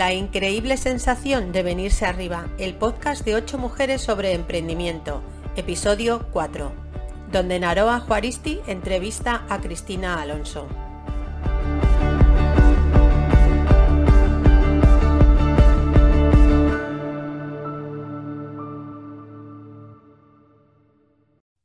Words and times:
La 0.00 0.14
increíble 0.14 0.78
sensación 0.78 1.52
de 1.52 1.62
venirse 1.62 2.06
arriba, 2.06 2.48
el 2.56 2.72
podcast 2.72 3.22
de 3.22 3.34
8 3.34 3.58
mujeres 3.58 4.00
sobre 4.00 4.32
emprendimiento, 4.32 5.22
episodio 5.56 6.26
4, 6.32 6.72
donde 7.30 7.60
Naroa 7.60 8.00
Juaristi 8.00 8.60
entrevista 8.66 9.44
a 9.50 9.60
Cristina 9.60 10.22
Alonso. 10.22 10.66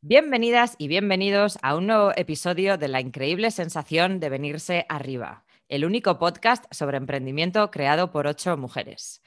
Bienvenidas 0.02 0.76
y 0.78 0.90
bienvenidos 0.90 1.58
a 1.62 1.78
un 1.78 1.88
nuevo 1.88 2.12
episodio 2.18 2.78
de 2.78 2.90
la 2.90 3.00
increíble 3.00 3.50
sensación 3.50 4.20
de 4.20 4.28
venirse 4.28 4.86
arriba 4.90 5.45
el 5.68 5.86
único 5.86 6.20
podcast 6.20 6.66
sobre 6.72 6.98
emprendimiento 6.98 7.72
creado 7.72 8.12
por 8.12 8.28
ocho 8.28 8.56
mujeres. 8.58 9.22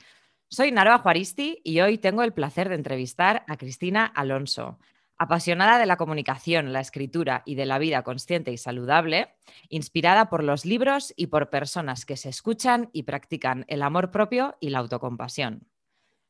Soy 0.49 0.73
Naroa 0.73 0.99
Juaristi 0.99 1.61
y 1.65 1.81
hoy 1.81 1.99
tengo 1.99 2.23
el 2.23 2.33
placer 2.33 2.69
de 2.69 2.77
entrevistar 2.77 3.45
a 3.49 3.57
Cristina 3.57 4.07
Alonso, 4.07 4.79
apasionada 5.19 5.79
de 5.79 5.87
la 5.87 5.97
comunicación, 5.97 6.73
la 6.73 6.81
escritura 6.81 7.43
y 7.45 7.57
de 7.57 7.67
la 7.67 7.79
vida 7.79 8.03
consciente 8.03 8.53
y 8.53 8.57
saludable, 8.57 9.35
inspirada 9.69 10.31
por 10.31 10.45
los 10.45 10.65
libros 10.65 11.13
y 11.17 11.27
por 11.27 11.51
personas 11.51 12.07
que 12.07 12.17
se 12.17 12.29
escuchan 12.29 12.89
y 12.93 13.03
practican 13.03 13.65
el 13.69 13.83
amor 13.83 14.11
propio 14.11 14.57
y 14.61 14.71
la 14.71 14.79
autocompasión. 14.79 15.67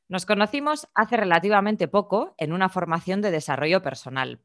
Nos 0.09 0.25
conocimos 0.25 0.89
hace 0.95 1.19
relativamente 1.19 1.87
poco 1.87 2.35
en 2.39 2.53
una 2.53 2.71
formación 2.71 3.21
de 3.21 3.31
desarrollo 3.31 3.83
personal 3.83 4.41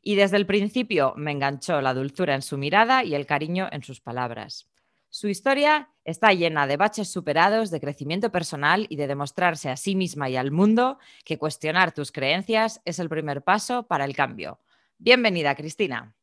y 0.00 0.16
desde 0.16 0.38
el 0.38 0.46
principio 0.46 1.12
me 1.16 1.32
enganchó 1.32 1.80
la 1.82 1.92
dulzura 1.94 2.34
en 2.34 2.42
su 2.42 2.56
mirada 2.56 3.04
y 3.04 3.14
el 3.14 3.26
cariño 3.26 3.68
en 3.70 3.82
sus 3.82 4.00
palabras. 4.00 4.71
Su 5.14 5.28
historia 5.28 5.90
está 6.06 6.32
llena 6.32 6.66
de 6.66 6.78
baches 6.78 7.12
superados, 7.12 7.70
de 7.70 7.82
crecimiento 7.82 8.32
personal 8.32 8.86
y 8.88 8.96
de 8.96 9.06
demostrarse 9.06 9.68
a 9.68 9.76
sí 9.76 9.94
misma 9.94 10.30
y 10.30 10.36
al 10.36 10.50
mundo 10.50 10.98
que 11.26 11.36
cuestionar 11.36 11.92
tus 11.92 12.10
creencias 12.10 12.80
es 12.86 12.98
el 12.98 13.10
primer 13.10 13.44
paso 13.44 13.86
para 13.86 14.06
el 14.06 14.16
cambio. 14.16 14.58
Bienvenida, 14.96 15.54
Cristina. 15.54 16.16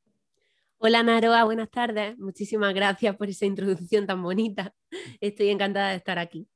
Hola 0.79 1.03
Naroa, 1.03 1.43
buenas 1.43 1.69
tardes. 1.69 2.17
Muchísimas 2.17 2.73
gracias 2.73 3.15
por 3.15 3.29
esa 3.29 3.45
introducción 3.45 4.07
tan 4.07 4.23
bonita. 4.23 4.73
Estoy 5.21 5.49
encantada 5.49 5.91
de 5.91 5.97
estar 5.97 6.17
aquí. 6.17 6.49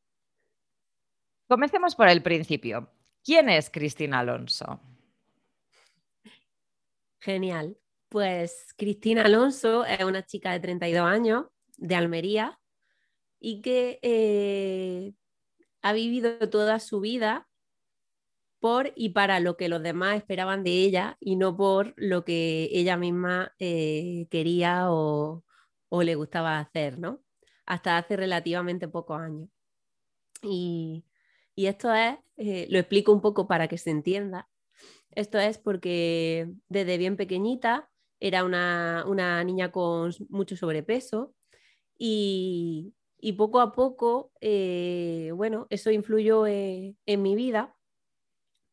Comencemos 1.48 1.94
por 1.94 2.08
el 2.08 2.24
principio. 2.24 2.90
¿Quién 3.24 3.48
es 3.48 3.70
Cristina 3.70 4.22
Alonso? 4.22 4.82
Genial. 7.20 7.78
Pues 8.10 8.74
Cristina 8.76 9.22
Alonso 9.22 9.86
es 9.86 10.04
una 10.04 10.26
chica 10.26 10.52
de 10.52 10.60
32 10.60 11.06
años 11.06 11.46
de 11.78 11.96
Almería 11.96 12.60
y 13.40 13.62
que 13.62 14.00
eh, 14.02 15.14
ha 15.82 15.94
vivido 15.94 16.50
toda 16.50 16.80
su 16.80 17.00
vida 17.00 17.48
por 18.60 18.94
y 18.96 19.10
para 19.10 19.42
lo 19.42 19.58
que 19.58 19.68
los 19.68 19.84
demás 19.84 20.16
esperaban 20.16 20.64
de 20.64 20.72
ella 20.72 21.18
y 21.20 21.36
no 21.36 21.58
por 21.58 21.94
lo 21.98 22.24
que 22.24 22.70
ella 22.72 22.96
misma 22.96 23.54
eh, 23.60 24.28
quería 24.32 24.90
o, 24.90 25.44
le 25.92 26.16
gustaba 26.16 26.60
hacer, 26.60 26.98
¿no? 26.98 27.22
Hasta 27.66 27.98
hace 27.98 28.16
relativamente 28.16 28.88
pocos 28.88 29.20
años. 29.20 29.50
Y, 30.42 31.06
esto 31.56 31.94
es, 31.94 32.18
eh, 32.38 32.68
lo 32.70 32.80
explico 32.80 33.12
un 33.12 33.22
poco 33.22 33.48
para 33.48 33.68
que 33.68 33.78
se 33.78 33.92
entienda, 33.92 34.50
esto 35.12 35.38
es 35.40 35.58
porque 35.58 36.50
desde 36.70 36.98
bien 36.98 37.18
pequeñita 37.18 37.90
era 38.20 38.44
una, 38.44 39.04
una 39.08 39.44
niña 39.44 39.72
con 39.72 40.12
mucho 40.30 40.56
sobrepeso, 40.56 41.36
y, 42.06 43.34
poco 43.38 43.62
a 43.62 43.72
poco, 43.72 44.34
eh, 44.42 45.32
bueno, 45.36 45.68
eso 45.70 45.90
influyó 45.90 46.46
en, 46.46 46.98
mi 47.06 47.36
vida, 47.36 47.78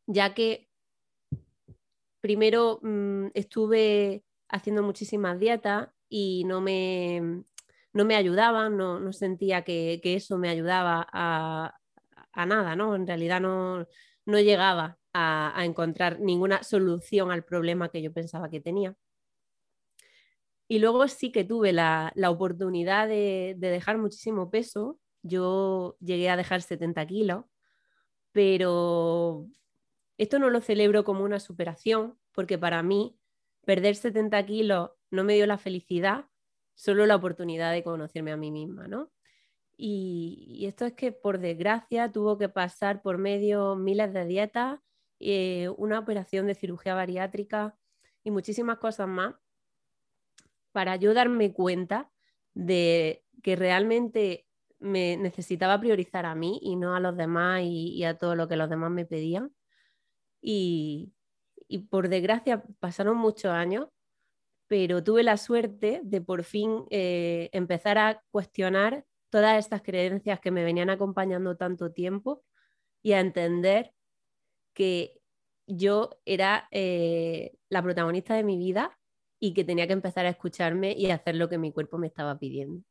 ya 0.09 0.35
que 0.35 0.69
primero 2.21 2.81
mm, 2.83 3.29
estuve 3.35 4.25
haciendo 4.49 4.83
muchísimas 4.83 5.39
dietas 5.39 5.91
y 6.09 6.43
no 6.45 6.61
me, 6.61 7.45
no 7.93 8.05
me 8.05 8.17
ayudaban, 8.17 8.77
no, 8.77 9.13
sentía 9.13 9.63
que, 9.63 10.01
eso 10.03 10.37
me 10.37 10.49
ayudaba 10.49 11.07
a, 11.13 11.79
nada, 12.47 12.75
¿no? 12.75 12.97
En 12.97 13.07
realidad 13.07 13.41
no, 13.41 13.87
llegaba 14.27 14.99
a, 15.13 15.57
a, 15.57 15.65
encontrar 15.65 16.19
ninguna 16.19 16.65
solución 16.65 17.31
al 17.31 17.45
problema 17.45 17.91
que 17.91 18.03
yo 18.03 18.13
pensaba 18.13 18.51
que 18.51 18.61
tenía. 18.61 18.97
Y 20.71 20.79
luego 20.79 21.09
sí 21.09 21.33
que 21.33 21.43
tuve 21.43 21.73
la, 21.73 22.13
oportunidad 22.29 23.09
de, 23.09 23.57
dejar 23.59 23.99
muchísimo 23.99 24.53
peso. 24.53 25.01
Yo 25.21 25.97
llegué 25.99 26.31
a 26.31 26.37
dejar 26.37 26.63
70 26.63 27.05
kilos, 27.09 27.45
pero 28.31 29.49
esto 30.17 30.39
no 30.39 30.49
lo 30.49 30.61
celebro 30.61 31.03
como 31.03 31.25
una 31.25 31.41
superación, 31.41 32.17
porque 32.31 32.57
para 32.57 32.85
mí 32.85 33.19
perder 33.65 33.97
70 33.97 34.47
kilos 34.47 34.91
no 35.11 35.25
me 35.25 35.35
dio 35.35 35.45
la 35.49 35.59
felicidad, 35.59 36.27
solo 36.77 37.05
la 37.05 37.17
oportunidad 37.17 37.73
de 37.73 37.83
conocerme 37.83 38.31
a 38.31 38.37
mí 38.37 38.53
misma, 38.53 38.87
¿no? 38.87 39.11
Y, 39.77 40.65
esto 40.69 40.87
es 40.87 40.93
que 40.93 41.11
por 41.11 41.41
desgracia 41.41 42.13
tuvo 42.13 42.39
que 42.39 42.49
pasar 42.49 43.03
por 43.03 43.19
medio 43.19 43.75
miles 43.75 44.13
de 44.13 44.25
dietas, 44.25 44.79
eh, 45.19 45.69
una 45.79 45.99
operación 45.99 46.47
de 46.47 46.55
cirugía 46.55 46.95
bariátrica 46.95 47.77
y 48.23 48.31
muchísimas 48.31 48.79
cosas 48.79 49.09
más 49.09 49.35
para 50.73 50.97
yo 50.97 51.15
darme 51.15 51.53
cuenta 51.53 52.11
de 52.55 53.25
que 53.43 53.57
realmente 53.57 54.47
me 54.79 55.17
necesitaba 55.17 55.79
priorizar 55.81 56.27
a 56.27 56.35
mí 56.35 56.59
y 56.63 56.77
no 56.77 56.95
a 56.95 57.01
los 57.01 57.17
demás 57.17 57.63
y, 57.65 58.03
a 58.05 58.19
todo 58.19 58.35
lo 58.35 58.49
que 58.49 58.57
los 58.57 58.71
demás 58.71 58.91
me 58.91 59.07
pedían. 59.07 59.55
Y, 60.43 61.13
por 61.91 62.09
desgracia 62.09 62.65
pasaron 62.81 63.17
muchos 63.17 63.53
años, 63.53 63.89
pero 64.67 65.05
tuve 65.05 65.23
la 65.23 65.37
suerte 65.37 66.01
de 66.03 66.21
por 66.21 66.45
fin 66.45 66.85
eh, 66.91 67.49
empezar 67.53 67.99
a 67.99 68.23
cuestionar 68.33 69.05
todas 69.31 69.59
estas 69.59 69.83
creencias 69.83 70.41
que 70.41 70.51
me 70.51 70.65
venían 70.65 70.91
acompañando 70.91 71.57
tanto 71.57 71.93
tiempo 71.93 72.43
y 73.03 73.13
a 73.13 73.21
entender 73.21 73.93
que 74.75 75.21
yo 75.67 76.11
era 76.25 76.69
eh, 76.73 77.53
la 77.69 77.83
protagonista 77.83 78.35
de 78.35 78.45
mi 78.45 78.59
vida 78.59 78.99
y 79.41 79.55
que 79.55 79.65
tenía 79.65 79.87
que 79.87 79.95
empezar 79.95 80.27
a 80.27 80.31
escucharme 80.31 80.93
y 80.93 81.11
hacer 81.11 81.34
lo 81.34 81.49
que 81.49 81.59
mi 81.59 81.73
cuerpo 81.73 81.99
me 81.99 82.06
estaba 82.06 82.39
pidiendo. 82.39 82.84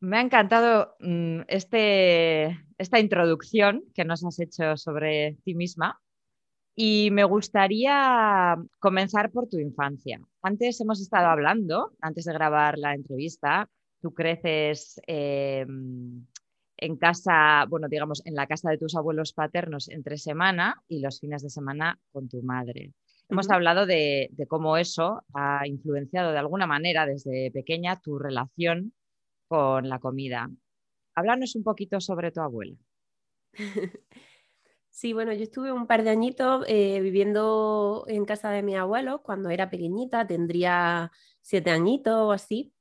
Me 0.00 0.18
ha 0.18 0.20
encantado 0.20 0.96
mm, 1.00 1.42
este, 1.48 2.58
esta 2.76 3.00
introducción 3.00 3.84
que 3.94 4.04
nos 4.04 4.24
has 4.24 4.38
hecho 4.40 4.76
sobre 4.76 5.38
ti 5.44 5.54
misma 5.54 6.00
y 6.74 7.10
me 7.10 7.24
gustaría 7.24 8.56
comenzar 8.78 9.32
por 9.32 9.48
tu 9.48 9.58
infancia. 9.58 10.20
Antes 10.42 10.80
hemos 10.80 11.00
estado 11.00 11.26
hablando, 11.26 11.92
antes 12.00 12.24
de 12.24 12.32
grabar 12.32 12.78
la 12.78 12.94
entrevista, 12.94 13.68
tú 14.00 14.14
creces 14.14 15.00
em, 15.06 16.24
en 16.76 16.96
casa, 16.96 17.64
bueno, 17.68 17.88
digamos, 17.88 18.24
en 18.24 18.34
la 18.34 18.46
casa 18.46 18.70
de 18.70 18.78
tus 18.78 18.94
abuelos 18.94 19.32
paternos 19.32 19.88
entre 19.88 20.18
semana 20.18 20.80
y 20.86 21.00
los 21.00 21.18
fines 21.18 21.42
de 21.42 21.50
semana 21.50 21.98
con 22.12 22.28
tu 22.28 22.42
madre. 22.42 22.92
Hemos 23.30 23.50
hablado 23.50 23.84
de, 23.84 24.30
cómo 24.48 24.78
eso 24.78 25.22
ha 25.34 25.66
influenciado 25.66 26.32
de 26.32 26.38
alguna 26.38 26.66
manera 26.66 27.04
desde 27.04 27.50
pequeña 27.50 28.00
tu 28.00 28.18
relación 28.18 28.94
con 29.48 29.88
la 29.88 29.98
comida. 29.98 30.50
Háblanos 31.14 31.54
un 31.54 31.62
poquito 31.62 32.00
sobre 32.00 32.32
tu 32.32 32.40
abuela. 32.40 32.76
Sí, 34.90 35.12
bueno, 35.12 35.32
yo 35.32 35.44
estuve 35.44 35.70
un 35.70 35.86
par 35.86 36.02
de 36.02 36.10
añitos 36.10 36.64
eh, 36.66 36.98
viviendo 37.00 38.04
en 38.08 38.24
casa 38.24 38.50
de 38.50 38.64
mi 38.64 38.74
abuelo 38.74 39.22
cuando 39.22 39.48
era 39.48 39.70
pequeñita, 39.70 40.26
tendría 40.26 41.12
siete 41.40 41.70
añitos 41.70 42.14
o 42.14 42.32
así. 42.32 42.72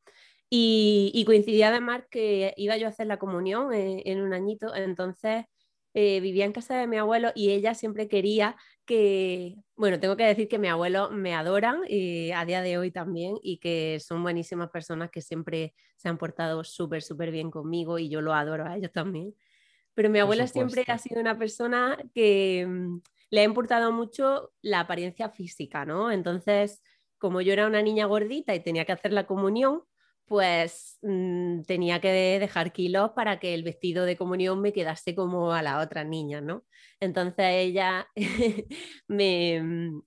Y, 0.49 1.23
coincidía 1.27 1.67
además 1.67 2.05
que 2.09 2.55
iba 2.57 2.75
yo 2.75 2.87
a 2.87 2.89
hacer 2.89 3.05
la 3.05 3.19
comunión 3.19 3.71
eh, 3.71 4.01
en 4.05 4.21
un 4.21 4.33
añito, 4.33 4.73
entonces 4.73 5.45
eh, 5.93 6.19
vivía 6.19 6.45
en 6.45 6.53
casa 6.53 6.77
de 6.77 6.87
mi 6.87 6.97
abuelo 6.97 7.31
y 7.35 7.51
ella 7.51 7.75
siempre 7.75 8.07
quería 8.07 8.55
que, 8.87 9.57
bueno, 9.75 9.99
tengo 9.99 10.17
que 10.17 10.23
decir 10.23 10.47
que 10.47 10.57
mi 10.57 10.67
abuelo 10.67 11.11
me 11.11 11.35
adoran 11.35 11.81
y 11.87 12.31
a 12.31 12.45
día 12.45 12.63
de 12.63 12.79
hoy 12.79 12.89
también 12.89 13.35
y 13.43 13.59
que 13.59 13.99
son 13.99 14.23
buenísimas 14.23 14.71
personas 14.71 15.11
que 15.11 15.21
siempre 15.21 15.75
se 15.97 16.09
han 16.09 16.17
portado 16.17 16.63
súper, 16.63 17.03
súper 17.03 17.29
bien 17.29 17.51
conmigo 17.51 17.99
y 17.99 18.09
yo 18.09 18.21
lo 18.21 18.33
adoro 18.33 18.65
a 18.65 18.77
ellos 18.77 18.91
también. 18.91 19.35
Pero 19.93 20.09
mi 20.09 20.19
abuela 20.19 20.47
siempre 20.47 20.83
ha 20.87 20.97
sido 20.97 21.19
una 21.19 21.37
persona 21.37 21.97
que 22.15 22.65
mm, 22.67 23.01
le 23.29 23.41
ha 23.41 23.43
importado 23.43 23.91
mucho 23.91 24.53
la 24.61 24.79
apariencia 24.79 25.29
física, 25.29 25.85
¿no? 25.85 26.09
Entonces, 26.09 26.81
como 27.17 27.41
yo 27.41 27.53
era 27.53 27.67
una 27.67 27.81
niña 27.81 28.05
gordita 28.05 28.55
y 28.55 28.61
tenía 28.61 28.85
que 28.85 28.93
hacer 28.93 29.11
la 29.11 29.27
comunión, 29.27 29.83
pues 30.27 30.99
mm, 31.01 31.61
tenía 31.63 32.01
que 32.01 32.39
dejar 32.39 32.73
kilos 32.73 33.11
para 33.15 33.39
que 33.39 33.53
el 33.53 33.63
vestido 33.63 34.05
de 34.05 34.17
comunión 34.17 34.61
me 34.61 34.73
quedase 34.73 35.15
como 35.15 35.53
a 35.53 35.61
la 35.61 35.79
otra 35.81 36.03
niña, 36.03 36.41
¿no? 36.41 36.65
Entonces 36.99 37.45
ella 37.49 38.07
me, 39.07 39.61
mm, 39.61 40.01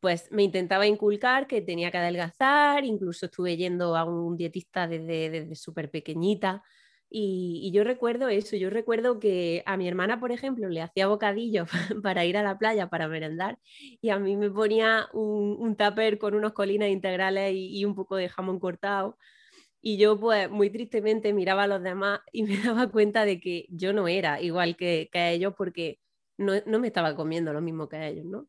pues 0.00 0.30
me 0.30 0.44
intentaba 0.44 0.86
inculcar 0.86 1.46
que 1.46 1.62
tenía 1.62 1.90
que 1.90 1.98
adelgazar, 1.98 2.84
incluso 2.84 3.26
estuve 3.26 3.56
yendo 3.56 3.96
a 3.96 4.04
un 4.04 4.36
dietista 4.36 4.86
desde, 4.86 5.30
desde 5.30 5.54
súper 5.56 5.90
pequeñita 5.90 6.62
Y, 7.10 7.70
yo 7.72 7.84
recuerdo 7.84 8.28
eso, 8.28 8.56
yo 8.56 8.70
recuerdo 8.70 9.18
que 9.18 9.62
a 9.66 9.76
mi 9.76 9.88
hermana, 9.88 10.20
por 10.20 10.32
ejemplo, 10.32 10.68
le 10.68 10.82
hacía 10.82 11.06
bocadillos 11.08 11.68
para 12.04 12.24
ir 12.26 12.36
a 12.36 12.42
la 12.42 12.58
playa, 12.58 12.88
para 12.90 13.08
merendar, 13.08 13.58
y 14.00 14.10
a 14.10 14.18
mí 14.18 14.36
me 14.36 14.50
ponía 14.50 15.08
un, 15.14 15.56
un 15.58 15.76
tupper 15.76 16.18
con 16.18 16.34
unos 16.34 16.52
colinas 16.52 16.90
integrales 16.90 17.54
y, 17.56 17.84
un 17.84 17.94
poco 17.94 18.16
de 18.16 18.28
jamón 18.28 18.60
cortado. 18.60 19.16
Y 19.80 19.96
yo, 19.98 20.18
pues, 20.18 20.50
muy 20.50 20.70
tristemente 20.70 21.32
miraba 21.32 21.64
a 21.64 21.66
los 21.68 21.82
demás 21.82 22.20
y 22.32 22.42
me 22.44 22.56
daba 22.62 22.88
cuenta 22.90 23.24
de 23.24 23.40
que 23.40 23.66
yo 23.70 23.92
no 23.92 24.08
era 24.08 24.40
igual 24.40 24.76
que, 24.76 25.08
que 25.12 25.30
ellos 25.32 25.54
porque 25.56 26.00
no, 26.38 26.54
no, 26.66 26.78
me 26.78 26.88
estaba 26.88 27.16
comiendo 27.16 27.52
lo 27.52 27.60
mismo 27.60 27.88
que 27.88 28.06
ellos, 28.08 28.24
¿no? 28.26 28.48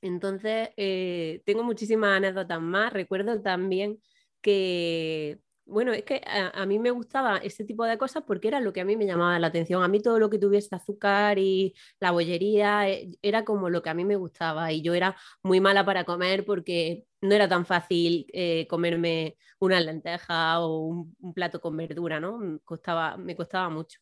Entonces, 0.00 0.70
eh, 0.76 1.42
tengo 1.44 1.64
muchísimas 1.64 2.16
anécdotas 2.16 2.60
más. 2.60 2.92
Recuerdo 2.92 3.40
también 3.42 4.00
que 4.40 5.40
bueno, 5.68 5.92
es 5.92 6.02
que 6.04 6.22
a, 6.26 6.64
mí 6.66 6.78
me 6.78 6.90
gustaba 6.90 7.38
ese 7.38 7.64
tipo 7.64 7.84
de 7.84 7.98
cosas 7.98 8.24
porque 8.26 8.48
era 8.48 8.58
lo 8.60 8.72
que 8.72 8.80
a 8.80 8.84
mí 8.86 8.96
me 8.96 9.06
llamaba 9.06 9.38
la 9.38 9.48
atención. 9.48 9.82
A 9.82 9.88
mí 9.88 10.00
todo 10.00 10.18
lo 10.18 10.30
que 10.30 10.38
tuviese 10.38 10.74
azúcar 10.74 11.38
y 11.38 11.74
la 12.00 12.10
bollería 12.10 12.88
eh, 12.88 13.10
era 13.22 13.44
como 13.44 13.68
lo 13.68 13.82
que 13.82 13.90
a 13.90 13.94
mí 13.94 14.04
me 14.04 14.16
gustaba 14.16 14.72
y 14.72 14.80
yo 14.82 14.94
era 14.94 15.16
muy 15.42 15.60
mala 15.60 15.84
para 15.84 16.04
comer 16.04 16.44
porque 16.46 17.04
no 17.20 17.34
era 17.34 17.48
tan 17.48 17.66
fácil 17.66 18.26
eh, 18.32 18.66
comerme 18.68 19.36
una 19.60 19.78
lenteja 19.80 20.60
o 20.60 20.86
un, 20.86 21.34
plato 21.34 21.60
con 21.60 21.76
verdura, 21.76 22.18
¿no? 22.18 22.38
Me 22.38 22.60
costaba, 22.60 23.16
me 23.18 23.36
costaba 23.36 23.68
mucho. 23.68 24.00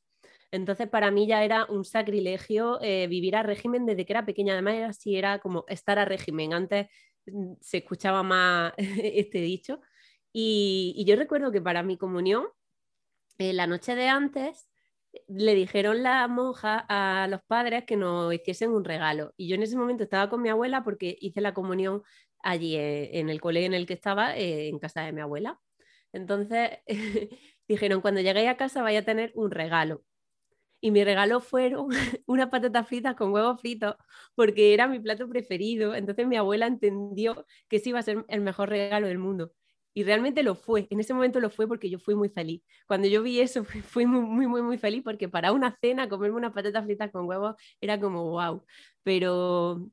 Entonces 0.53 0.89
para 0.89 1.11
mí 1.11 1.27
ya 1.27 1.45
era 1.45 1.67
un 1.67 1.85
sacrilegio 1.85 2.79
eh, 2.81 3.09
vivir 3.09 3.37
a 3.37 3.43
régimen 3.43 3.87
desde 3.87 4.07
que 4.07 4.13
era 4.13 4.25
pequeña. 4.25 4.53
Además 4.55 4.75
era 4.75 4.89
así, 4.91 5.17
era 5.17 5.41
como 5.41 5.65
estar 5.69 5.99
a 5.99 6.05
régimen. 6.05 6.55
Antes 6.55 6.87
mm, 7.27 7.55
se 7.61 7.79
escuchaba 7.79 8.23
más 8.23 8.73
este 8.79 9.39
dicho 9.41 9.81
y, 10.39 11.03
yo 11.07 11.17
recuerdo 11.17 11.51
que 11.51 11.63
para 11.63 11.83
mi 11.83 11.97
comunión, 11.97 12.45
eh, 13.39 13.55
la 13.55 13.67
noche 13.67 13.95
de 13.95 14.09
antes, 14.09 14.69
le 15.29 15.55
dijeron 15.55 16.03
la 16.03 16.29
monja 16.29 16.85
a 16.91 17.27
los 17.29 17.41
padres 17.45 17.85
que 17.87 17.97
nos 17.97 18.35
hiciesen 18.35 18.71
un 18.73 18.85
regalo. 18.85 19.33
Y 19.39 19.49
yo 19.49 19.55
en 19.55 19.63
ese 19.63 19.79
momento 19.79 20.05
estaba 20.05 20.29
con 20.29 20.43
mi 20.43 20.51
abuela 20.51 20.85
porque 20.85 21.17
hice 21.23 21.41
la 21.41 21.55
comunión 21.55 22.03
allí 22.43 22.77
eh, 22.77 23.19
en 23.19 23.31
el 23.31 23.41
colegio 23.41 23.67
en 23.67 23.75
el 23.75 23.87
que 23.87 23.95
estaba, 23.95 24.37
eh, 24.37 24.69
en 24.69 24.79
casa 24.79 25.03
de 25.03 25.13
mi 25.13 25.23
abuela. 25.23 25.59
Entonces 26.13 26.81
dijeron, 27.69 28.03
cuando 28.03 28.21
lleguéis 28.21 28.51
a 28.51 28.59
casa 28.59 28.83
vaya 28.83 29.01
a 29.01 29.05
tener 29.05 29.33
un 29.37 29.51
regalo. 29.51 30.05
Y 30.81 30.91
mi 30.91 31.03
regalo 31.05 31.41
fueron 31.41 31.89
unas 32.27 32.51
patatas 32.51 32.87
fritas 32.89 33.17
con 33.17 33.33
huevos 33.33 33.61
fritos, 33.61 33.97
porque 34.35 34.75
era 34.75 34.87
mi 34.87 35.01
plato 35.01 35.29
preferido. 35.31 35.95
Entonces 35.95 36.27
mi 36.27 36.37
abuela 36.37 36.67
entendió 36.67 37.47
que 37.69 37.77
ese 37.77 37.91
iba 37.91 38.01
a 38.01 38.03
ser 38.03 38.27
el 38.29 38.43
mejor 38.43 38.69
regalo 38.69 39.09
del 39.09 39.19
mundo. 39.19 39.53
Y 39.97 40.05
realmente 40.05 40.43
lo 40.43 40.55
fue, 40.55 40.87
en 40.91 41.01
ese 41.01 41.15
momento 41.15 41.41
lo 41.41 41.49
fue 41.49 41.67
porque 41.67 41.89
yo 41.89 41.99
fui 41.99 42.15
muy 42.15 42.29
feliz. 42.29 42.63
Cuando 42.87 43.09
yo 43.09 43.23
vi 43.23 43.41
eso, 43.41 43.65
fui 43.89 44.05
muy, 44.05 44.47
muy, 44.47 44.61
muy, 44.61 44.77
feliz 44.77 45.03
porque 45.03 45.27
para 45.27 45.53
una 45.53 45.75
cena 45.81 46.07
comerme 46.07 46.37
unas 46.37 46.53
patatas 46.53 46.85
fritas 46.85 47.11
con 47.11 47.27
huevos 47.27 47.55
era 47.81 47.99
como 47.99 48.31
wow. 48.31 48.63
Pero, 49.03 49.89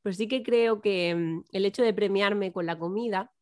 pero 0.00 0.14
sí 0.14 0.28
que 0.28 0.44
creo 0.44 0.80
que 0.80 1.12
mm, 1.12 1.44
el 1.50 1.64
hecho 1.64 1.82
de 1.82 1.92
premiarme 1.92 2.52
con 2.52 2.66
la 2.66 2.78
comida 2.78 3.32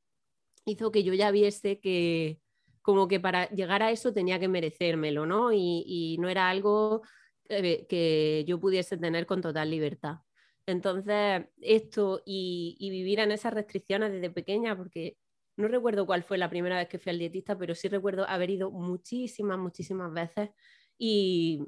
hizo 0.65 0.91
que 0.91 1.05
yo 1.05 1.13
ya 1.13 1.31
viese 1.31 1.81
que 1.81 2.41
como 2.81 3.09
que 3.09 3.21
para 3.21 3.51
llegar 3.51 3.83
a 3.83 3.91
eso 3.91 4.15
tenía 4.15 4.39
que 4.41 4.49
merecérmelo, 4.49 5.27
¿no? 5.27 5.53
Y, 5.53 6.17
no 6.19 6.31
era 6.31 6.49
algo 6.49 7.03
que, 7.47 7.87
que 7.91 8.45
yo 8.49 8.59
pudiese 8.59 8.97
tener 8.97 9.27
con 9.27 9.43
total 9.43 9.71
libertad. 9.71 10.21
Entonces, 10.67 11.45
esto 11.61 12.23
y, 12.27 12.77
vivir 12.81 13.21
en 13.21 13.33
esas 13.33 13.55
restricciones 13.55 14.13
desde 14.13 14.31
pequeña, 14.31 14.77
porque 14.77 15.17
no 15.57 15.69
recuerdo 15.69 16.07
cuál 16.07 16.23
fue 16.23 16.39
la 16.39 16.51
primera 16.51 16.77
vez 16.77 16.89
que 16.89 16.99
fui 16.99 17.11
al 17.11 17.19
dietista, 17.19 17.57
pero 17.57 17.75
sí 17.75 17.89
recuerdo 17.89 18.29
haber 18.29 18.51
ido 18.51 18.71
muchísimas, 18.71 19.59
muchísimas 19.59 20.13
veces 20.13 20.51
y, 20.99 21.67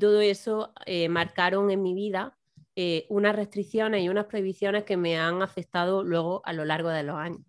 todo 0.00 0.20
eso 0.20 0.72
eh, 0.84 1.08
marcaron 1.08 1.70
en 1.70 1.80
mi 1.82 1.94
vida 1.94 2.36
eh, 2.74 3.06
unas 3.08 3.36
restricciones 3.36 4.02
y 4.02 4.08
unas 4.08 4.26
prohibiciones 4.26 4.84
que 4.84 4.96
me 4.96 5.16
han 5.16 5.42
afectado 5.42 6.02
luego 6.02 6.42
a 6.44 6.52
lo 6.52 6.64
largo 6.64 6.88
de 6.88 7.02
los 7.04 7.16
años. 7.16 7.40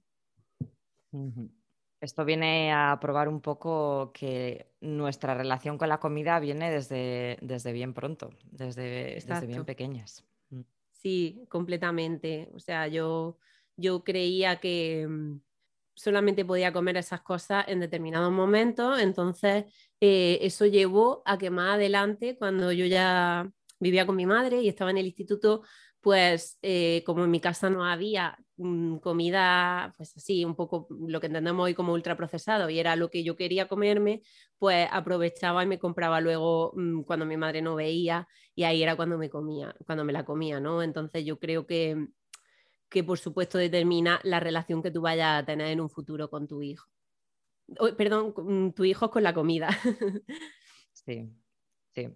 Esto 2.00 2.26
viene 2.26 2.72
a 2.72 2.98
probar 3.02 3.28
un 3.28 3.42
poco 3.42 4.12
que 4.14 4.72
nuestra 4.82 5.34
relación 5.34 5.78
con 5.78 5.90
la 5.90 6.00
comida 6.00 6.40
viene 6.40 6.72
desde, 6.72 7.38
desde 7.42 7.72
bien 7.72 7.94
pronto, 7.94 8.30
desde, 8.52 9.16
desde 9.16 9.48
bien 9.48 9.66
pequeñas. 9.66 10.24
Mm. 10.52 10.62
Sí, 10.92 11.44
completamente. 11.50 12.50
O 12.54 12.60
sea, 12.60 12.88
yo, 12.88 13.40
yo 13.78 14.04
creía 14.04 14.60
que, 14.60 15.08
mm, 15.10 15.40
solamente 15.98 16.46
podía 16.46 16.72
comer 16.72 16.98
esas 16.98 17.22
cosas 17.22 17.66
en 17.68 17.80
determinados 17.80 18.32
momentos, 18.32 19.00
entonces 19.02 19.66
eh, 20.00 20.38
eso 20.42 20.66
llevó 20.66 21.24
a 21.26 21.38
que 21.38 21.50
más 21.50 21.76
adelante, 21.76 22.38
cuando 22.38 22.72
yo 22.72 22.86
ya 22.86 23.50
vivía 23.80 24.06
con 24.06 24.16
mi 24.16 24.26
madre 24.26 24.62
y 24.62 24.70
estaba 24.70 24.92
en 24.92 25.00
el 25.00 25.08
instituto, 25.08 25.64
pues 26.02 26.58
eh, 26.62 27.04
como 27.06 27.24
en 27.26 27.32
mi 27.32 27.42
casa 27.42 27.70
no 27.70 27.84
había 27.84 28.38
mm, 28.58 28.98
comida, 28.98 29.94
pues 29.98 30.16
así, 30.16 30.46
un 30.46 30.56
poco 30.56 30.88
lo 31.08 31.20
que 31.20 31.28
entendemos 31.28 31.66
hoy 31.66 31.74
como 31.74 31.94
ultraprocesado 31.94 32.70
y 32.70 32.80
era 32.80 32.96
lo 32.96 33.10
que 33.10 33.24
yo 33.24 33.36
quería 33.36 33.68
comerme, 33.68 34.22
pues 34.60 34.88
aprovechaba 34.92 35.64
y 35.64 35.68
me 35.68 35.80
compraba 35.80 36.22
luego 36.22 36.74
mm, 36.76 37.02
cuando 37.04 37.26
mi 37.26 37.38
madre 37.38 37.62
no 37.62 37.76
veía 37.76 38.28
y 38.56 38.64
ahí 38.64 38.84
era 38.84 38.96
cuando 38.96 39.18
me 39.18 39.30
comía, 39.30 39.76
cuando 39.86 40.06
me 40.06 40.14
la 40.14 40.26
comía, 40.26 40.60
¿no? 40.60 40.84
Entonces 40.84 41.26
yo 41.26 41.40
creo 41.40 41.66
que 41.66 42.08
que 42.90 43.04
por 43.04 43.20
supuesto 43.20 43.58
determina 43.58 44.20
la 44.24 44.40
relación 44.40 44.82
que 44.82 44.92
tú 44.92 45.02
vayas 45.02 45.42
a 45.42 45.46
tener 45.46 45.68
en 45.68 45.82
un 45.82 45.90
futuro 45.90 46.30
con 46.30 46.48
tu 46.48 46.62
hijo. 46.62 46.88
perdón, 47.98 48.34
mm, 48.36 48.72
tu 48.72 48.86
hijo 48.86 49.10
con 49.10 49.24
la 49.24 49.34
comida. 49.34 49.70
sí, 50.94 51.30
sí. 51.94 52.10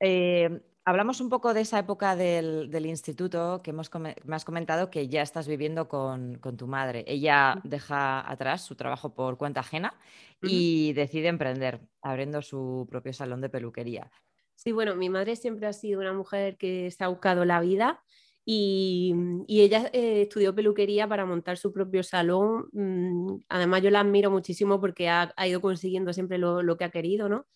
Eh, 0.00 0.62
hablamos 0.84 1.20
un 1.20 1.28
poco 1.28 1.54
de 1.54 1.60
esa 1.60 1.78
época 1.78 2.16
del, 2.16 2.86
instituto 2.86 3.60
que 3.62 3.70
hemos, 3.70 3.90
me 3.94 4.36
has 4.36 4.44
comentado 4.44 4.90
que 4.90 5.08
ya 5.08 5.22
estás 5.22 5.46
viviendo 5.46 5.88
con, 5.88 6.40
tu 6.40 6.66
madre. 6.66 7.04
Ella 7.06 7.60
deja 7.64 8.28
atrás 8.30 8.62
su 8.62 8.74
trabajo 8.74 9.14
por 9.14 9.38
cuenta 9.38 9.60
ajena 9.60 9.94
y 10.42 10.92
decide 10.94 11.28
emprender, 11.28 11.80
abriendo 12.02 12.42
su 12.42 12.86
propio 12.90 13.12
salón 13.12 13.40
de 13.40 13.50
peluquería. 13.50 14.10
Sí, 14.54 14.72
bueno, 14.72 14.94
mi 14.94 15.08
madre 15.08 15.36
siempre 15.36 15.66
ha 15.66 15.72
sido 15.72 16.00
una 16.00 16.12
mujer 16.12 16.56
que 16.58 16.90
se 16.90 17.04
ha 17.04 17.08
buscado 17.08 17.44
la 17.44 17.60
vida 17.60 18.02
y, 18.44 19.14
ella 19.48 19.90
eh, 19.92 20.22
estudió 20.22 20.54
peluquería 20.54 21.08
para 21.08 21.26
montar 21.26 21.56
su 21.58 21.72
propio 21.72 22.02
salón. 22.02 22.68
Mm, 22.72 23.38
además, 23.48 23.82
yo 23.82 23.90
la 23.90 24.00
admiro 24.00 24.30
muchísimo 24.30 24.80
porque 24.80 25.08
ha, 25.08 25.32
ido 25.46 25.60
consiguiendo 25.60 26.12
siempre 26.12 26.38
lo, 26.38 26.76
que 26.76 26.84
ha 26.84 26.90
querido, 26.90 27.28
¿no? 27.28 27.46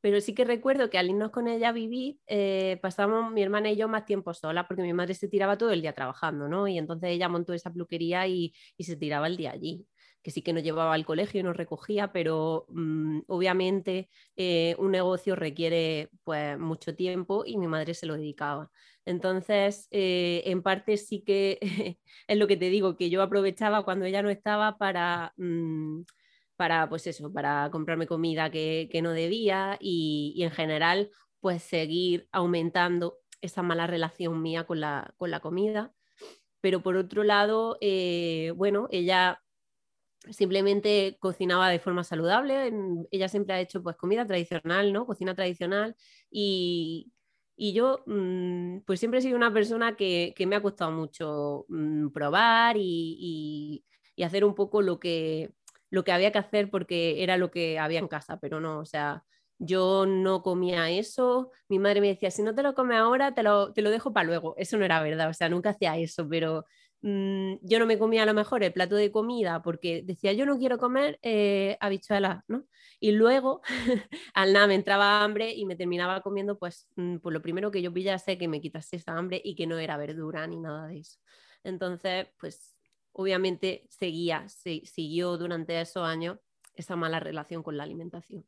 Pero 0.00 0.20
sí 0.20 0.34
que 0.34 0.44
recuerdo 0.44 0.90
que 0.90 0.98
al 0.98 1.10
irnos 1.10 1.30
con 1.30 1.48
ella 1.48 1.70
a 1.70 1.72
vivir, 1.72 2.18
eh, 2.26 2.78
pasamos 2.82 3.32
mi 3.32 3.42
hermana 3.42 3.70
y 3.70 3.76
yo 3.76 3.88
más 3.88 4.06
tiempo 4.06 4.34
sola 4.34 4.66
porque 4.66 4.82
mi 4.82 4.94
madre 4.94 5.14
se 5.14 5.28
tiraba 5.28 5.58
todo 5.58 5.72
el 5.72 5.82
día 5.82 5.94
trabajando, 5.94 6.48
¿no? 6.48 6.68
Y 6.68 6.78
entonces 6.78 7.10
ella 7.10 7.28
montó 7.28 7.52
esa 7.54 7.72
peluquería 7.72 8.26
y, 8.26 8.54
y 8.78 8.84
se 8.84 8.96
tiraba 8.96 9.26
el 9.26 9.36
día 9.36 9.52
allí 9.52 9.86
que 10.22 10.30
sí 10.30 10.42
que 10.42 10.52
nos 10.52 10.62
llevaba 10.62 10.94
al 10.94 11.06
colegio 11.06 11.40
y 11.40 11.42
nos 11.42 11.56
recogía, 11.56 12.12
pero 12.12 12.66
mm, 12.68 13.20
obviamente 13.28 14.08
eh, 14.36 14.76
un 14.78 14.90
negocio 14.92 15.36
requiere 15.36 16.10
pues 16.24 16.58
mucho 16.58 16.94
tiempo 16.94 17.44
y 17.46 17.56
mi 17.58 17.66
madre 17.66 17.94
se 17.94 18.06
lo 18.06 18.16
dedicaba. 18.16 18.70
Entonces, 19.04 19.88
eh, 19.90 20.42
en 20.46 20.62
parte 20.62 20.96
sí 20.96 21.22
que 21.22 21.58
es 22.28 22.38
lo 22.38 22.46
que 22.46 22.56
te 22.56 22.70
digo, 22.70 22.96
que 22.96 23.10
yo 23.10 23.22
aprovechaba 23.22 23.84
cuando 23.84 24.04
ella 24.04 24.22
no 24.22 24.30
estaba 24.30 24.78
para... 24.78 25.32
Mm, 25.36 26.02
para 26.60 26.90
pues 26.90 27.06
eso, 27.06 27.32
para 27.32 27.70
comprarme 27.72 28.06
comida 28.06 28.50
que, 28.50 29.00
no 29.02 29.12
debía 29.12 29.78
y, 29.80 30.42
en 30.42 30.50
general 30.50 31.10
pues 31.40 31.62
seguir 31.62 32.28
aumentando 32.32 33.16
esa 33.40 33.62
mala 33.62 33.86
relación 33.86 34.42
mía 34.42 34.64
con 34.64 34.78
la, 34.78 35.14
con 35.16 35.30
la 35.30 35.40
comida. 35.40 35.94
Pero 36.60 36.82
por 36.82 36.96
otro 36.96 37.24
lado, 37.24 37.78
eh, 37.80 38.52
bueno, 38.56 38.88
ella 38.90 39.42
simplemente 40.28 41.16
cocinaba 41.18 41.70
de 41.70 41.78
forma 41.78 42.04
saludable. 42.04 42.72
Ella 43.10 43.28
siempre 43.28 43.54
ha 43.54 43.60
hecho 43.60 43.82
pues 43.82 43.96
comida 43.96 44.26
tradicional, 44.26 44.92
¿no? 44.92 45.06
Cocina 45.06 45.34
tradicional 45.34 45.96
y, 46.30 47.10
yo 47.74 48.02
mm, 48.06 48.80
pues 48.86 49.00
siempre 49.00 49.18
he 49.20 49.22
sido 49.22 49.36
una 49.36 49.52
persona 49.52 49.96
que, 49.96 50.34
me 50.46 50.56
ha 50.56 50.62
costado 50.62 50.92
mucho 50.92 51.66
mm, 51.68 52.08
probar 52.08 52.76
y, 52.78 53.84
hacer 54.24 54.44
un 54.44 54.54
poco 54.54 54.82
lo 54.82 55.00
que, 55.00 55.50
lo 55.90 56.04
que 56.04 56.12
había 56.12 56.30
que 56.32 56.38
hacer 56.38 56.70
porque 56.70 57.22
era 57.22 57.38
lo 57.38 57.50
que 57.50 57.78
había 57.78 57.98
en 57.98 58.08
casa, 58.08 58.38
pero 58.38 58.60
no, 58.60 58.80
o 58.80 58.84
sea, 58.84 59.24
yo 59.58 60.06
no 60.06 60.42
comía 60.42 60.90
eso. 60.90 61.50
Mi 61.68 61.78
madre 61.78 62.00
me 62.00 62.08
decía, 62.08 62.30
si 62.30 62.42
no 62.42 62.54
te 62.54 62.62
lo 62.62 62.74
comes 62.74 62.98
ahora, 62.98 63.34
te 63.34 63.42
lo, 63.42 63.72
te 63.72 63.82
lo 63.82 63.90
dejo 63.90 64.12
para 64.12 64.26
luego. 64.26 64.54
Eso 64.58 64.78
no 64.78 64.84
era 64.84 65.02
verdad, 65.02 65.30
o 65.30 65.34
sea, 65.34 65.48
nunca 65.48 65.70
hacía 65.70 65.96
eso, 65.98 66.28
pero 66.28 66.64
Mm, 67.02 67.54
yo 67.62 67.78
no 67.78 67.86
me 67.86 67.98
comía 67.98 68.24
a 68.24 68.26
lo 68.26 68.34
mejor 68.34 68.62
el 68.62 68.74
plato 68.74 68.94
de 68.94 69.10
comida 69.10 69.62
porque 69.62 70.02
decía 70.02 70.34
yo 70.34 70.44
no 70.44 70.58
quiero 70.58 70.76
comer 70.76 71.18
eh, 71.22 71.78
habichuelas, 71.80 72.44
¿no? 72.46 72.66
Y 72.98 73.12
luego 73.12 73.62
al 74.34 74.52
nada 74.52 74.66
me 74.66 74.74
entraba 74.74 75.24
hambre 75.24 75.54
y 75.54 75.64
me 75.64 75.76
terminaba 75.76 76.20
comiendo 76.20 76.58
pues 76.58 76.88
mm, 76.96 77.16
por 77.18 77.32
lo 77.32 77.40
primero 77.40 77.70
que 77.70 77.80
yo 77.80 77.92
pillase 77.92 78.36
que 78.36 78.48
me 78.48 78.60
quitase 78.60 78.96
esa 78.96 79.16
hambre 79.16 79.40
y 79.42 79.54
que 79.54 79.66
no 79.66 79.78
era 79.78 79.96
verdura 79.96 80.46
ni 80.46 80.60
nada 80.60 80.88
de 80.88 80.98
eso. 80.98 81.18
Entonces, 81.64 82.28
pues 82.38 82.76
obviamente 83.12 83.86
seguía, 83.88 84.46
siguió 84.48 85.38
durante 85.38 85.80
esos 85.80 86.06
años 86.06 86.38
esa 86.74 86.96
mala 86.96 87.20
relación 87.20 87.62
con 87.62 87.76
la 87.76 87.84
alimentación. 87.84 88.44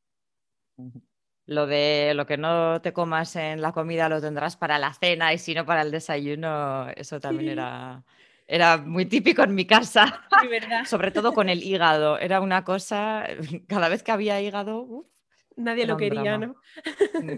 Lo 1.47 1.67
de 1.67 2.13
lo 2.15 2.27
que 2.27 2.37
no 2.37 2.81
te 2.83 2.93
comas 2.93 3.35
en 3.37 3.61
la 3.61 3.73
comida 3.73 4.09
lo 4.09 4.21
tendrás 4.21 4.57
para 4.57 4.79
la 4.79 4.95
cena 4.95 5.33
y 5.33 5.39
si 5.39 5.55
no 5.55 5.67
para 5.67 5.83
el 5.83 5.91
desayuno, 5.91 6.89
eso 6.91 7.19
también 7.21 7.49
era, 7.59 8.05
era 8.47 8.77
muy 8.77 9.07
típico 9.07 9.43
en 9.43 9.55
mi 9.55 9.67
casa, 9.67 10.25
sobre 10.87 11.11
todo 11.11 11.33
con 11.33 11.49
el 11.49 11.63
hígado. 11.63 12.19
Era 12.19 12.41
una 12.41 12.65
cosa, 12.65 13.27
cada 13.67 13.89
vez 13.89 14.03
que 14.03 14.13
había 14.13 14.41
hígado, 14.41 15.07
nadie 15.57 15.87
lo 15.87 15.97
quería, 15.97 16.39
¿no? 16.39 16.57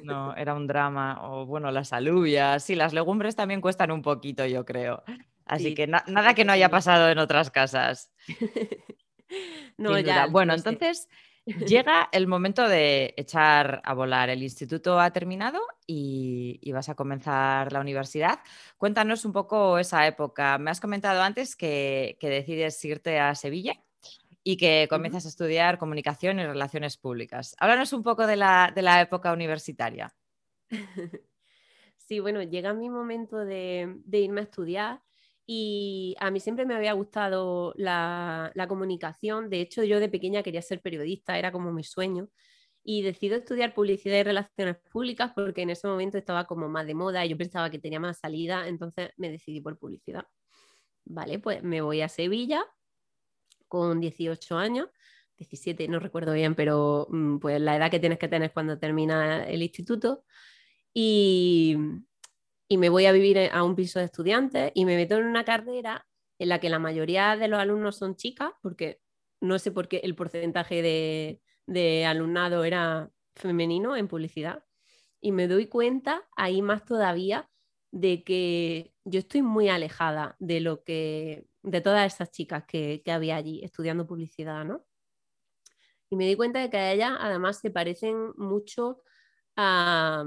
No, 0.03 0.35
era 0.37 0.55
un 0.55 0.67
drama. 0.67 1.19
O 1.23 1.47
bueno, 1.47 1.71
las 1.71 1.93
alubias, 1.93 2.65
sí, 2.65 2.75
las 2.75 2.93
legumbres 2.93 3.37
también 3.37 3.61
cuestan 3.61 3.91
un 3.91 4.03
poquito, 4.03 4.47
yo 4.47 4.65
creo. 4.65 5.03
Así 5.47 5.75
que 5.75 5.87
nada 5.87 6.35
que 6.35 6.45
no 6.45 6.53
haya 6.53 6.71
pasado 6.71 7.11
en 7.11 7.19
otras 7.19 7.51
casas. 7.51 8.13
no, 9.77 9.99
ya. 9.99 10.27
Bueno, 10.27 10.55
entonces 10.55 11.09
llega 11.47 12.09
el 12.13 12.27
momento 12.27 12.69
de 12.69 13.15
echar 13.17 13.81
a 13.85 13.95
volar. 13.95 14.31
El 14.31 14.43
instituto 14.43 14.99
ha 14.99 15.11
terminado 15.11 15.61
y, 15.87 16.61
vas 16.73 16.89
a 16.89 16.95
comenzar 16.95 17.73
la 17.73 17.81
universidad. 17.81 18.41
Cuéntanos 18.79 19.25
un 19.25 19.33
poco 19.33 19.79
esa 19.79 20.07
época. 20.07 20.59
Me 20.59 20.71
has 20.71 20.81
comentado 20.81 21.23
antes 21.23 21.57
que, 21.57 22.17
decides 22.21 22.85
irte 22.85 23.19
a 23.19 23.35
Sevilla 23.35 23.75
y 24.43 24.57
que 24.57 24.87
comienzas 24.91 25.27
a 25.27 25.29
estudiar 25.29 25.79
comunicación 25.79 26.39
y 26.39 26.47
relaciones 26.47 26.97
públicas. 26.97 27.55
Háblanos 27.59 27.93
un 27.93 28.03
poco 28.03 28.27
de 28.27 28.37
la, 28.37 28.73
de 28.75 28.83
la 28.83 29.01
época 29.01 29.33
universitaria. 29.33 30.15
Sí, 32.07 32.21
bueno, 32.21 32.43
llega 32.43 32.75
mi 32.75 32.91
momento 32.91 33.47
de, 33.47 33.95
de 34.05 34.19
irme 34.19 34.43
a 34.43 34.45
estudiar 34.45 35.01
y 35.47 36.17
a 36.21 36.31
mí 36.31 36.41
siempre 36.41 36.65
me 36.65 36.75
había 36.75 36.93
gustado 36.95 37.75
la, 37.77 38.53
comunicación. 38.69 39.51
De 39.51 39.61
hecho, 39.61 39.85
yo 39.85 40.01
de 40.01 40.09
pequeña 40.09 40.43
quería 40.43 40.63
ser 40.63 40.81
periodista, 40.81 41.39
era 41.39 41.53
como 41.53 41.73
mi 41.73 41.85
sueño. 41.85 42.29
Y 42.83 43.03
decido 43.03 43.37
estudiar 43.37 43.75
publicidad 43.75 44.19
y 44.19 44.23
relaciones 44.25 44.77
públicas 44.91 45.33
porque 45.35 45.63
en 45.63 45.71
ese 45.71 45.87
momento 45.87 46.19
estaba 46.19 46.45
como 46.45 46.69
más 46.69 46.87
de 46.87 46.95
moda 46.95 47.25
y 47.25 47.31
yo 47.31 47.37
pensaba 47.39 47.71
que 47.71 47.79
tenía 47.79 47.99
más 47.99 48.19
salida, 48.19 48.69
entonces 48.69 49.11
me 49.17 49.31
decidí 49.31 49.61
por 49.61 49.79
publicidad. 49.79 50.27
Vale, 51.07 51.39
pues 51.39 51.63
me 51.63 51.81
voy 51.81 52.03
a 52.03 52.09
Sevilla 52.09 52.65
con 53.69 54.01
18 54.01 54.57
años, 54.59 54.89
17, 55.39 55.89
no 55.89 55.99
recuerdo 55.99 56.33
bien, 56.35 56.55
pero 56.55 57.07
mm, 57.11 57.39
pues 57.39 57.61
la 57.61 57.77
edad 57.77 57.91
que 57.91 58.01
tienes 58.01 58.19
que 58.19 58.29
tener 58.29 58.53
cuando 58.53 58.79
termina 58.79 59.45
el 59.47 59.63
instituto. 59.63 60.25
Y, 60.93 61.77
y 62.75 62.77
me 62.77 62.89
voy 62.89 63.07
a 63.07 63.13
vivir 63.13 63.39
a 63.53 63.63
un 63.63 63.77
piso 63.77 64.01
de 64.01 64.07
estudiantes 64.07 64.73
y 64.75 64.85
me 64.85 64.97
meto 64.97 65.15
en 65.15 65.27
una 65.27 65.45
carrera 65.45 66.09
en 66.41 66.49
la 66.49 66.59
que 66.59 66.69
la 66.69 66.81
mayoría 66.81 67.37
de 67.37 67.47
los 67.47 67.61
alumnos 67.61 67.95
son 67.95 68.17
chicas, 68.17 68.51
porque 68.63 69.01
no 69.41 69.61
sé 69.61 69.71
por 69.71 69.87
qué 69.87 69.99
el 69.99 70.17
porcentaje 70.17 71.41
de, 71.69 72.05
alumnado 72.05 72.65
era 72.65 73.13
femenino 73.37 73.97
en 73.97 74.09
publicidad. 74.09 74.65
Y 75.21 75.31
me 75.31 75.47
doy 75.47 75.69
cuenta 75.69 76.29
ahí 76.35 76.63
más 76.63 76.85
todavía 76.85 77.49
de 77.93 78.25
que 78.25 78.93
yo 79.05 79.21
estoy 79.21 79.43
muy 79.43 79.69
alejada 79.69 80.35
de 80.41 80.59
lo 80.59 80.83
que 80.83 81.47
de 81.63 81.81
todas 81.81 82.13
esas 82.13 82.33
chicas 82.33 82.65
que, 82.67 83.03
que 83.05 83.13
había 83.13 83.37
allí 83.37 83.63
estudiando 83.63 84.05
publicidad, 84.05 84.65
¿no? 84.65 84.85
Y 86.11 86.17
me 86.17 86.27
di 86.27 86.35
cuenta 86.35 86.59
de 86.59 86.71
que 86.71 86.91
ellas 86.91 87.13
además 87.21 87.61
se 87.61 87.71
parecen 87.71 88.33
mucho 88.37 89.01
a 89.55 90.25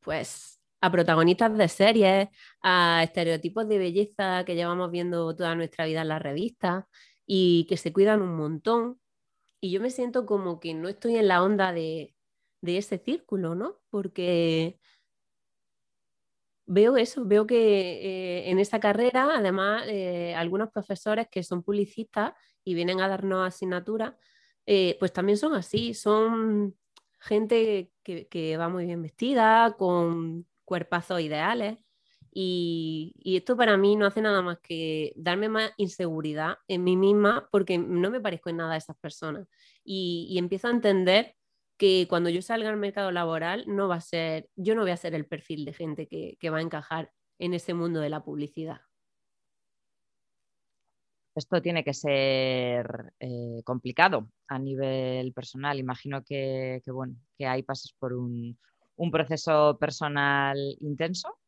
pues 0.00 0.57
a 0.80 0.90
protagonistas 0.92 1.56
de 1.56 1.68
series, 1.68 2.28
a 2.62 3.02
estereotipos 3.04 3.68
de 3.68 3.78
belleza 3.78 4.44
que 4.44 4.54
llevamos 4.54 4.90
viendo 4.90 5.34
toda 5.36 5.54
nuestra 5.54 5.86
vida 5.86 6.02
en 6.02 6.08
las 6.08 6.22
revistas 6.22 6.84
y 7.26 7.66
que 7.68 7.76
se 7.76 7.92
cuidan 7.92 8.22
un 8.22 8.36
montón. 8.36 9.00
Y 9.60 9.72
yo 9.72 9.80
me 9.80 9.90
siento 9.90 10.26
como 10.26 10.60
que 10.60 10.74
no 10.74 10.88
estoy 10.88 11.16
en 11.16 11.28
la 11.28 11.42
onda 11.42 11.72
de, 11.72 12.14
ese 12.62 12.98
círculo, 12.98 13.54
¿no? 13.54 13.76
Porque 13.90 14.78
veo 16.66 16.96
eso, 16.96 17.24
veo 17.24 17.46
que 17.46 17.56
eh, 18.46 18.50
en 18.50 18.58
esta 18.58 18.80
carrera, 18.80 19.36
además, 19.36 19.84
eh, 19.88 20.34
algunos 20.34 20.70
profesores 20.70 21.28
que 21.30 21.42
son 21.42 21.62
publicistas 21.62 22.34
y 22.64 22.74
vienen 22.74 23.00
a 23.00 23.08
darnos 23.08 23.46
asignaturas, 23.46 24.14
eh, 24.66 24.96
pues 24.98 25.12
también 25.12 25.38
son 25.38 25.54
así, 25.54 25.94
son 25.94 26.76
gente 27.18 27.90
que, 28.02 28.56
va 28.58 28.68
muy 28.68 28.86
bien 28.86 29.02
vestida, 29.02 29.74
con 29.78 30.46
cuerpazos 30.68 31.20
ideales. 31.22 31.78
Y, 32.30 33.14
esto 33.24 33.56
para 33.56 33.76
mí 33.78 33.96
no 33.96 34.06
hace 34.06 34.20
nada 34.20 34.42
más 34.42 34.58
que 34.60 35.12
darme 35.16 35.48
más 35.48 35.72
inseguridad 35.78 36.58
en 36.68 36.84
mí 36.84 36.94
misma 36.94 37.48
porque 37.50 37.78
no 37.78 38.10
me 38.10 38.20
parezco 38.20 38.50
en 38.50 38.58
nada 38.58 38.74
a 38.74 38.76
esas 38.76 38.96
personas. 38.98 39.48
Y, 39.82 40.36
empiezo 40.38 40.68
a 40.68 40.72
entender 40.72 41.34
que 41.78 42.06
cuando 42.08 42.28
yo 42.28 42.42
salga 42.42 42.68
al 42.68 42.76
mercado 42.76 43.10
laboral 43.12 43.64
no 43.66 43.88
va 43.88 43.96
a 43.96 44.00
ser, 44.00 44.50
yo 44.56 44.74
no 44.74 44.82
voy 44.82 44.90
a 44.90 44.96
ser 44.96 45.14
el 45.14 45.26
perfil 45.26 45.64
de 45.64 45.72
gente 45.72 46.06
que, 46.06 46.50
va 46.50 46.58
a 46.58 46.62
encajar 46.62 47.10
en 47.38 47.54
ese 47.54 47.72
mundo 47.72 48.00
de 48.00 48.10
la 48.10 48.22
publicidad. 48.22 48.80
Esto 51.34 51.62
tiene 51.62 51.84
que 51.84 51.94
ser 51.94 53.14
eh, 53.20 53.62
complicado 53.64 54.28
a 54.48 54.58
nivel 54.58 55.32
personal. 55.32 55.78
Imagino 55.78 56.22
que, 56.24 56.82
bueno, 56.88 57.14
que 57.38 57.46
ahí 57.46 57.62
pasas 57.62 57.94
por 57.96 58.12
un, 58.12 58.58
un 58.98 59.10
proceso 59.10 59.78
personal 59.78 60.58
intenso. 60.80 61.38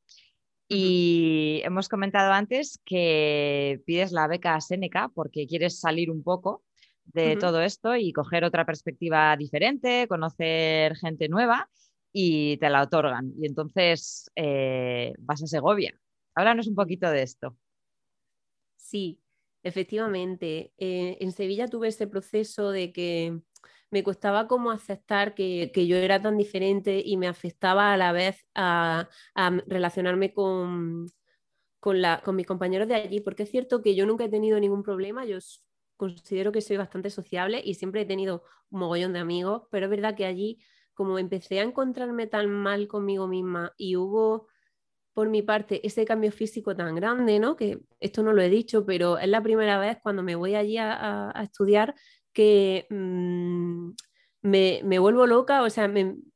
Y 0.68 1.60
hemos 1.64 1.88
comentado 1.88 2.32
antes 2.32 2.80
que 2.84 3.82
pides 3.84 4.12
la 4.12 4.28
beca 4.28 4.60
Seneca 4.60 5.10
porque 5.14 5.46
quieres 5.46 5.80
salir 5.80 6.10
un 6.10 6.22
poco 6.22 6.62
de 7.04 7.36
todo 7.36 7.60
esto 7.60 7.96
y 7.96 8.12
coger 8.12 8.44
otra 8.44 8.64
perspectiva 8.64 9.36
diferente, 9.36 10.06
conocer 10.08 10.96
gente 10.96 11.28
nueva 11.28 11.68
y 12.12 12.56
te 12.58 12.70
la 12.70 12.82
otorgan. 12.82 13.32
Y 13.36 13.46
entonces 13.46 14.30
eh, 14.36 15.12
vas 15.18 15.42
a 15.42 15.48
Segovia. 15.48 15.92
Háblanos 16.36 16.68
un 16.68 16.76
poquito 16.76 17.10
de 17.10 17.22
esto. 17.22 17.56
Sí, 18.76 19.20
efectivamente. 19.64 20.72
Eh, 20.78 21.18
en 21.20 21.32
Sevilla 21.32 21.66
tuve 21.66 21.88
ese 21.88 22.06
proceso 22.06 22.70
de 22.70 22.92
que 22.92 23.40
me 23.90 24.02
costaba 24.02 24.46
como 24.48 24.70
aceptar 24.70 25.34
que, 25.34 25.70
yo 25.74 25.96
era 25.96 26.20
tan 26.22 26.36
diferente 26.36 27.02
y 27.04 27.16
me 27.16 27.28
afectaba 27.28 27.92
a 27.92 27.96
la 27.96 28.12
vez 28.12 28.46
a, 28.54 29.08
relacionarme 29.66 30.32
con, 30.32 31.06
con, 31.80 31.96
con, 32.24 32.36
mis 32.36 32.46
compañeros 32.46 32.88
de 32.88 32.94
allí, 32.94 33.20
porque 33.20 33.44
es 33.44 33.50
cierto 33.50 33.82
que 33.82 33.94
yo 33.94 34.06
nunca 34.06 34.24
he 34.24 34.28
tenido 34.28 34.60
ningún 34.60 34.82
problema, 34.82 35.24
yo 35.24 35.38
considero 35.96 36.52
que 36.52 36.62
soy 36.62 36.76
bastante 36.76 37.10
sociable 37.10 37.60
y 37.64 37.74
siempre 37.74 38.02
he 38.02 38.06
tenido 38.06 38.44
un 38.70 38.80
mogollón 38.80 39.12
de 39.12 39.18
amigos, 39.18 39.64
pero 39.70 39.86
es 39.86 39.90
verdad 39.90 40.16
que 40.16 40.24
allí 40.24 40.58
como 40.94 41.18
empecé 41.18 41.60
a 41.60 41.64
encontrarme 41.64 42.26
tan 42.26 42.50
mal 42.50 42.88
conmigo 42.88 43.26
misma 43.26 43.72
y 43.76 43.96
hubo 43.96 44.48
por 45.12 45.28
mi 45.28 45.42
parte 45.42 45.86
ese 45.86 46.04
cambio 46.04 46.32
físico 46.32 46.76
tan 46.76 46.94
grande, 46.94 47.38
¿no? 47.38 47.56
Que 47.56 47.80
esto 48.00 48.22
no 48.22 48.32
lo 48.32 48.42
he 48.42 48.48
dicho, 48.48 48.86
pero 48.86 49.18
es 49.18 49.28
la 49.28 49.42
primera 49.42 49.78
vez 49.78 49.98
cuando 50.02 50.22
me 50.22 50.36
voy 50.36 50.54
allí 50.54 50.78
a, 50.78 51.30
a 51.34 51.42
estudiar 51.42 51.94
que 52.32 52.86
mm, 52.90 53.90
me, 54.42 54.98
vuelvo 54.98 55.26
loca, 55.26 55.62
o 55.62 55.70
sea, 55.70 55.92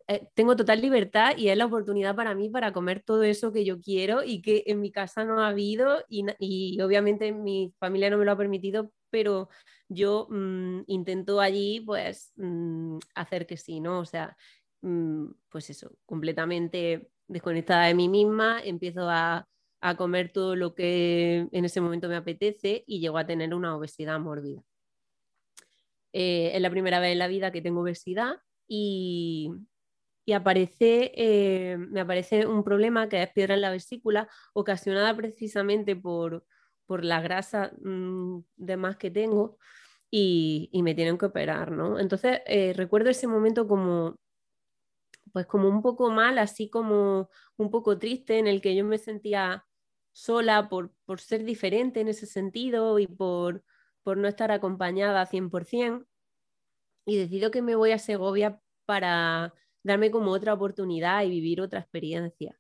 eh, 0.09 0.29
tengo 0.35 0.57
total 0.57 0.81
libertad 0.81 1.37
y 1.37 1.49
es 1.49 1.57
la 1.57 1.67
oportunidad 1.67 2.15
para 2.15 2.35
mí 2.35 2.51
para 2.51 2.73
comer 2.73 3.03
todo 3.03 3.23
eso 3.23 3.53
que 3.53 3.65
yo 3.65 3.81
quiero 3.81 4.23
y 4.23 4.43
que 4.43 4.65
en 4.67 4.81
mi 4.81 4.93
casa 4.93 5.25
no 5.25 5.41
ha 5.41 5.49
habido 5.49 6.05
y, 6.09 6.81
obviamente 6.83 7.33
mi 7.33 7.73
familia 7.79 8.11
no 8.11 8.19
me 8.19 8.25
lo 8.25 8.33
ha 8.33 8.37
permitido, 8.37 8.93
pero 9.11 9.49
yo 9.89 10.27
mm, 10.31 10.83
intento 10.89 11.41
allí 11.41 11.81
pues 11.81 12.33
mm, 12.37 12.99
hacer 13.15 13.47
que 13.47 13.57
sí, 13.57 13.81
¿no? 13.81 14.01
O 14.01 14.05
sea, 14.05 14.37
pues 15.49 15.71
eso, 15.71 15.97
completamente 16.05 17.11
desconectada 17.27 17.87
de 17.87 17.95
mí 17.95 18.09
misma, 18.09 18.61
empiezo 18.63 19.09
a, 19.09 19.47
a 19.81 19.97
comer 19.97 20.33
todo 20.33 20.57
lo 20.57 20.75
que 20.75 21.49
en 21.53 21.65
ese 21.65 21.81
momento 21.81 22.09
me 22.09 22.17
apetece 22.17 22.85
y 22.87 23.01
llego 23.01 23.19
a 23.19 23.27
tener 23.27 23.55
una 23.55 23.77
obesidad 23.77 24.21
mórbida. 24.21 24.63
Eh, 26.17 26.53
es 26.55 26.63
la 26.63 26.71
primera 26.71 27.01
vez 27.01 27.11
en 27.13 27.19
la 27.19 27.27
vida 27.27 27.51
que 27.51 27.61
tengo 27.61 27.81
obesidad 27.81 28.37
y, 28.69 29.51
aparece, 30.33 31.13
eh, 31.17 31.77
me 31.77 32.01
aparece 32.01 32.47
un 32.47 32.63
problema 32.63 33.09
que 33.09 33.21
es 33.21 33.33
piedra 33.33 33.55
en 33.55 33.61
la 33.63 33.73
vesícula, 33.73 34.29
ocasionada 34.53 35.17
precisamente 35.17 35.97
por, 35.97 36.47
la 36.89 37.21
grasa 37.21 37.73
mm, 37.83 38.45
de 38.57 38.77
más 38.77 38.97
que 38.97 39.11
tengo 39.11 39.59
y, 40.09 40.71
me 40.85 40.95
tienen 40.95 41.19
que 41.19 41.27
operar, 41.27 41.73
¿no? 41.73 41.99
Entonces 41.99 42.43
eh, 42.47 42.73
recuerdo 42.77 43.11
ese 43.11 43.27
momento 43.27 43.67
como, 43.67 44.17
pues 45.33 45.47
como 45.47 45.69
un 45.69 45.83
poco 45.83 46.11
mal, 46.11 46.39
así 46.39 46.71
como 46.71 47.29
un 47.57 47.71
poco 47.71 47.99
triste, 47.99 48.39
en 48.39 48.47
el 48.47 48.61
que 48.61 48.77
yo 48.77 48.85
me 48.85 48.99
sentía 48.99 49.67
sola 50.13 50.69
por, 50.69 50.93
por 51.07 51.21
ser 51.21 51.45
diferente 51.45 52.01
en 52.01 52.09
ese 52.09 52.27
sentido 52.27 53.01
y 53.01 53.09
por, 53.09 53.65
por 54.05 54.17
no 54.19 54.29
estar 54.29 54.53
acompañada 54.53 55.27
100%, 55.27 56.07
y 57.07 57.17
decido 57.17 57.51
que 57.51 57.63
me 57.63 57.75
voy 57.75 57.93
a 57.93 57.99
Segovia 57.99 58.61
para 58.87 59.55
darme 59.83 60.11
como 60.11 60.31
otra 60.31 60.55
oportunidad 60.55 61.23
y 61.25 61.31
vivir 61.31 61.61
otra 61.61 61.81
experiencia. 61.81 62.59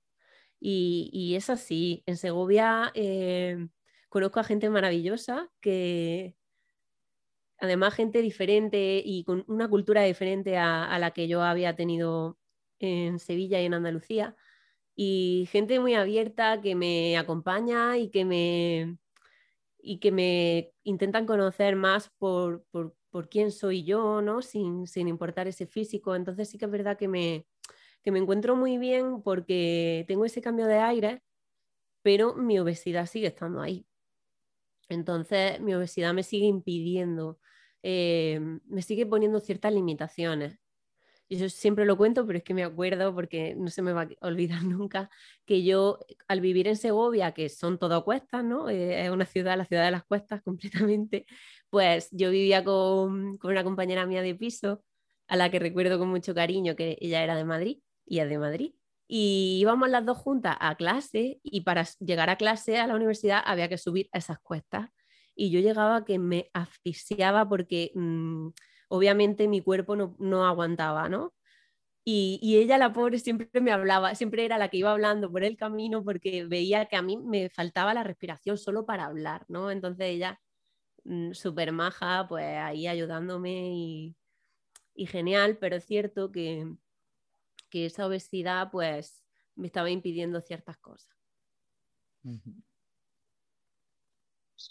Y, 0.60 1.34
es 1.36 1.50
así, 1.50 2.02
en 2.06 2.16
Segovia 2.16 2.90
eh, 2.94 3.68
conozco 4.08 4.40
a 4.40 4.44
gente 4.44 4.70
maravillosa 4.70 5.50
que, 5.60 6.36
además 7.58 7.94
gente 7.94 8.22
diferente 8.22 9.02
y 9.04 9.24
con 9.24 9.44
una 9.48 9.68
cultura 9.68 10.02
diferente 10.02 10.58
a, 10.58 10.98
la 10.98 11.12
que 11.12 11.28
yo 11.28 11.42
había 11.42 11.76
tenido 11.76 12.38
en 12.78 13.18
Sevilla 13.18 13.60
y 13.60 13.66
en 13.66 13.74
Andalucía. 13.74 14.36
Y 14.96 15.48
gente 15.50 15.80
muy 15.80 15.94
abierta 15.94 16.60
que 16.60 16.74
me 16.74 17.16
acompaña 17.18 17.98
y 17.98 18.10
que 18.10 18.24
me, 18.24 18.98
y 19.84 19.98
que 19.98 20.10
me 20.12 20.72
intentan 20.82 21.26
conocer 21.26 21.76
más 21.76 22.10
por, 22.18 22.64
por, 22.70 22.96
por 23.10 23.28
quién 23.28 23.52
soy 23.52 23.84
yo, 23.84 24.22
¿no? 24.22 24.42
Sin, 24.42 24.86
sin, 24.86 25.08
importar 25.08 25.46
ese 25.46 25.66
físico. 25.66 26.16
Entonces 26.16 26.48
sí 26.48 26.58
que 26.58 26.64
es 26.64 26.70
verdad 26.70 26.96
que 26.96 27.06
me, 27.06 27.46
que 28.02 28.10
me 28.10 28.18
encuentro 28.18 28.56
muy 28.56 28.78
bien 28.78 29.22
porque 29.22 30.04
tengo 30.08 30.24
ese 30.24 30.40
cambio 30.40 30.66
de 30.66 30.78
aire, 30.78 31.22
pero 32.02 32.34
mi 32.34 32.58
obesidad 32.58 33.06
sigue 33.06 33.28
estando 33.28 33.60
ahí. 33.60 33.86
Entonces 34.88 35.60
mi 35.60 35.74
obesidad 35.74 36.14
me 36.14 36.22
sigue 36.22 36.46
impidiendo, 36.46 37.38
eh, 37.82 38.40
me 38.66 38.82
sigue 38.82 39.06
poniendo 39.06 39.40
ciertas 39.40 39.72
limitaciones. 39.72 40.58
Yo 41.30 41.48
siempre 41.48 41.86
lo 41.86 41.96
cuento, 41.96 42.26
pero 42.26 42.38
es 42.38 42.44
que 42.44 42.54
me 42.54 42.64
acuerdo 42.64 43.14
porque 43.14 43.54
no 43.56 43.68
se 43.70 43.82
me 43.82 43.92
va 43.92 44.02
a 44.02 44.08
olvidar 44.26 44.62
nunca 44.64 45.10
que 45.46 45.64
yo 45.64 45.98
al 46.28 46.40
vivir 46.40 46.68
en 46.68 46.76
Segovia, 46.76 47.32
que 47.32 47.48
son 47.48 47.78
todo 47.78 48.04
cuestas, 48.04 48.44
¿no? 48.44 48.68
Eh, 48.68 49.04
es 49.04 49.10
una 49.10 49.26
ciudad, 49.26 49.56
la 49.56 49.64
ciudad 49.64 49.84
de 49.84 49.90
las 49.90 50.04
cuestas 50.04 50.42
completamente, 50.44 51.26
pues 51.70 52.08
yo 52.12 52.30
vivía 52.30 52.64
con, 52.64 53.38
con 53.38 53.50
una 53.52 53.64
compañera 53.64 54.06
mía 54.06 54.22
de 54.22 54.34
piso 54.34 54.82
a 55.28 55.36
la 55.36 55.50
que 55.50 55.58
recuerdo 55.58 55.98
con 55.98 56.08
mucho 56.08 56.34
cariño 56.34 56.76
que 56.76 56.98
ella 57.00 57.22
era 57.22 57.36
de 57.36 57.44
Madrid 57.44 57.78
y 58.06 58.18
es 58.18 58.28
de 58.28 58.38
Madrid. 58.38 58.74
Y 59.06 59.58
íbamos 59.60 59.90
las 59.90 60.04
dos 60.04 60.18
juntas 60.18 60.56
a 60.60 60.76
clase 60.76 61.40
y 61.42 61.62
para 61.62 61.84
llegar 62.00 62.30
a 62.30 62.36
clase 62.36 62.78
a 62.78 62.86
la 62.86 62.94
universidad 62.94 63.42
había 63.44 63.68
que 63.68 63.78
subir 63.78 64.08
esas 64.12 64.38
cuestas. 64.40 64.90
Y 65.34 65.50
yo 65.50 65.60
llegaba 65.60 66.04
que 66.04 66.18
me 66.18 66.50
asfixiaba 66.52 67.48
porque 67.48 67.92
mm, 67.94 68.48
obviamente 68.94 69.48
mi 69.48 69.60
cuerpo 69.60 69.96
no, 69.96 70.14
no 70.18 70.46
aguantaba, 70.46 71.08
¿no? 71.08 71.34
Y, 72.04 72.38
y, 72.42 72.58
ella, 72.58 72.78
la 72.78 72.92
pobre, 72.92 73.18
siempre 73.18 73.60
me 73.62 73.72
hablaba, 73.72 74.14
siempre 74.14 74.44
era 74.44 74.58
la 74.58 74.68
que 74.68 74.76
iba 74.78 74.92
hablando 74.92 75.32
por 75.32 75.42
el 75.44 75.56
camino 75.56 76.04
porque 76.04 76.44
veía 76.44 76.86
que 76.86 76.96
a 76.96 77.02
mí 77.02 77.16
me 77.16 77.48
faltaba 77.48 77.94
la 77.94 78.04
respiración 78.04 78.58
solo 78.58 78.84
para 78.86 79.06
hablar, 79.06 79.46
¿no? 79.48 79.70
Entonces 79.70 80.06
ella, 80.08 80.40
mm, 81.04 81.32
súper 81.32 81.72
maja, 81.72 82.26
pues 82.28 82.44
ahí 82.58 82.86
ayudándome 82.86 83.70
y, 83.74 84.16
y, 84.94 85.06
genial, 85.06 85.58
pero 85.58 85.76
es 85.76 85.86
cierto 85.86 86.30
que, 86.32 86.66
que 87.70 87.86
esa 87.86 88.06
obesidad 88.06 88.70
pues 88.70 89.24
me 89.56 89.66
estaba 89.68 89.90
impidiendo 89.90 90.40
ciertas 90.40 90.76
cosas. 90.78 91.16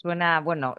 Suena, 0.00 0.40
bueno, 0.40 0.74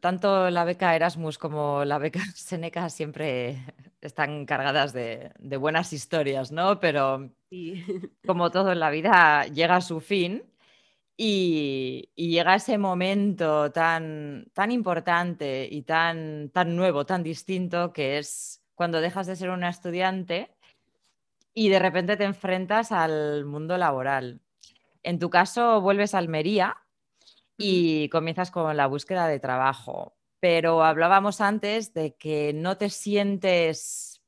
tanto 0.00 0.50
la 0.50 0.64
beca 0.64 0.96
Erasmus 0.96 1.38
como 1.38 1.84
la 1.84 1.98
beca 1.98 2.20
Seneca 2.34 2.90
siempre 2.90 3.62
están 4.00 4.44
cargadas 4.44 4.92
de, 4.92 5.32
buenas 5.58 5.92
historias, 5.92 6.50
¿no? 6.50 6.80
Pero 6.80 7.30
como 8.26 8.50
todo 8.50 8.72
en 8.72 8.80
la 8.80 8.90
vida 8.90 9.46
llega 9.46 9.76
a 9.76 9.80
su 9.80 10.00
fin 10.00 10.42
y, 11.16 12.10
llega 12.16 12.56
ese 12.56 12.76
momento 12.76 13.70
tan, 13.70 14.50
tan 14.52 14.72
importante 14.72 15.68
y 15.70 15.82
tan, 15.82 16.50
tan 16.50 16.74
nuevo, 16.74 17.06
tan 17.06 17.22
distinto, 17.22 17.92
que 17.92 18.18
es 18.18 18.64
cuando 18.74 19.00
dejas 19.00 19.28
de 19.28 19.36
ser 19.36 19.50
una 19.50 19.68
estudiante 19.68 20.50
y 21.54 21.68
de 21.68 21.78
repente 21.78 22.16
te 22.16 22.24
enfrentas 22.24 22.90
al 22.90 23.44
mundo 23.44 23.78
laboral. 23.78 24.40
En 25.04 25.20
tu 25.20 25.30
caso, 25.30 25.80
vuelves 25.80 26.14
a 26.14 26.18
Almería 26.18 26.78
y 27.58 28.08
comienzas 28.08 28.50
con 28.52 28.74
la 28.76 28.86
búsqueda 28.86 29.26
de 29.26 29.40
trabajo, 29.40 30.16
pero 30.40 30.84
hablábamos 30.84 31.40
antes 31.40 31.92
de 31.92 32.14
que 32.14 32.52
no 32.54 32.78
te 32.78 32.88
sientes 32.88 34.22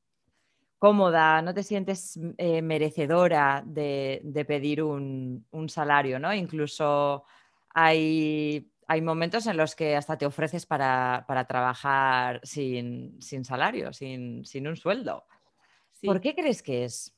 cómoda, 0.77 1.41
no 1.41 1.53
te 1.53 1.63
sientes 1.63 2.19
eh, 2.37 2.61
merecedora 2.61 3.63
de, 3.65 4.45
pedir 4.47 4.83
un, 4.83 5.45
salario, 5.67 6.19
¿no? 6.19 6.33
Incluso 6.33 7.23
hay, 7.69 8.69
momentos 9.01 9.47
en 9.47 9.55
los 9.55 9.75
que 9.75 9.95
hasta 9.95 10.17
te 10.17 10.25
ofreces 10.25 10.65
para, 10.65 11.25
trabajar 11.47 12.41
sin, 12.43 13.21
salario, 13.21 13.93
sin, 13.93 14.67
un 14.67 14.75
sueldo. 14.75 15.23
¿Por 16.03 16.19
qué 16.19 16.35
crees 16.35 16.61
que 16.61 16.83
es? 16.83 17.15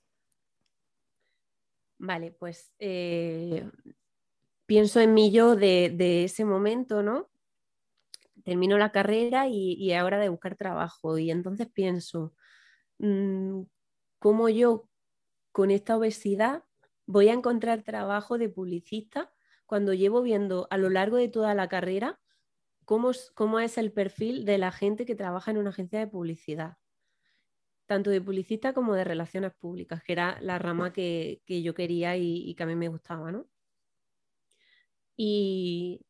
Vale, 1.97 2.31
pues 2.31 2.71
eh, 2.79 3.65
pienso 4.65 4.99
en 4.99 5.13
mí 5.13 5.31
yo 5.31 5.55
de, 5.55 6.23
ese 6.23 6.45
momento, 6.45 7.03
¿no? 7.03 7.29
Termino 8.43 8.77
la 8.77 8.91
carrera 8.91 9.47
y, 9.47 9.93
ahora 9.93 10.19
de 10.19 10.29
buscar 10.29 10.55
trabajo. 10.55 11.17
Y 11.17 11.31
entonces 11.31 11.67
pienso, 11.67 12.33
mm, 12.99 13.63
¿cómo 14.19 14.49
yo 14.49 14.89
con 15.51 15.71
esta 15.71 15.97
obesidad 15.97 16.63
voy 17.05 17.29
a 17.29 17.33
encontrar 17.33 17.83
trabajo 17.83 18.37
de 18.37 18.49
publicista 18.49 19.31
cuando 19.65 19.93
llevo 19.93 20.21
viendo 20.21 20.67
a 20.71 20.77
lo 20.77 20.89
largo 20.89 21.17
de 21.17 21.29
toda 21.29 21.53
la 21.55 21.69
carrera 21.69 22.19
cómo, 22.85 23.11
cómo 23.35 23.59
es 23.59 23.77
el 23.77 23.91
perfil 23.91 24.45
de 24.45 24.57
la 24.57 24.71
gente 24.71 25.05
que 25.05 25.15
trabaja 25.15 25.51
en 25.51 25.57
una 25.57 25.71
agencia 25.71 25.99
de 25.99 26.07
publicidad? 26.07 26.77
tanto 27.85 28.09
de 28.09 28.21
publicista 28.21 28.73
como 28.73 28.95
de 28.95 29.03
relaciones 29.03 29.53
públicas, 29.53 30.01
que 30.03 30.13
era 30.13 30.39
la 30.41 30.57
rama 30.59 30.93
que, 30.93 31.41
yo 31.47 31.73
quería 31.73 32.17
y, 32.17 32.55
que 32.55 32.63
a 32.63 32.65
mí 32.65 32.75
me 32.75 32.87
gustaba, 32.87 33.31
¿no? 33.31 33.45
Y, 35.15 36.01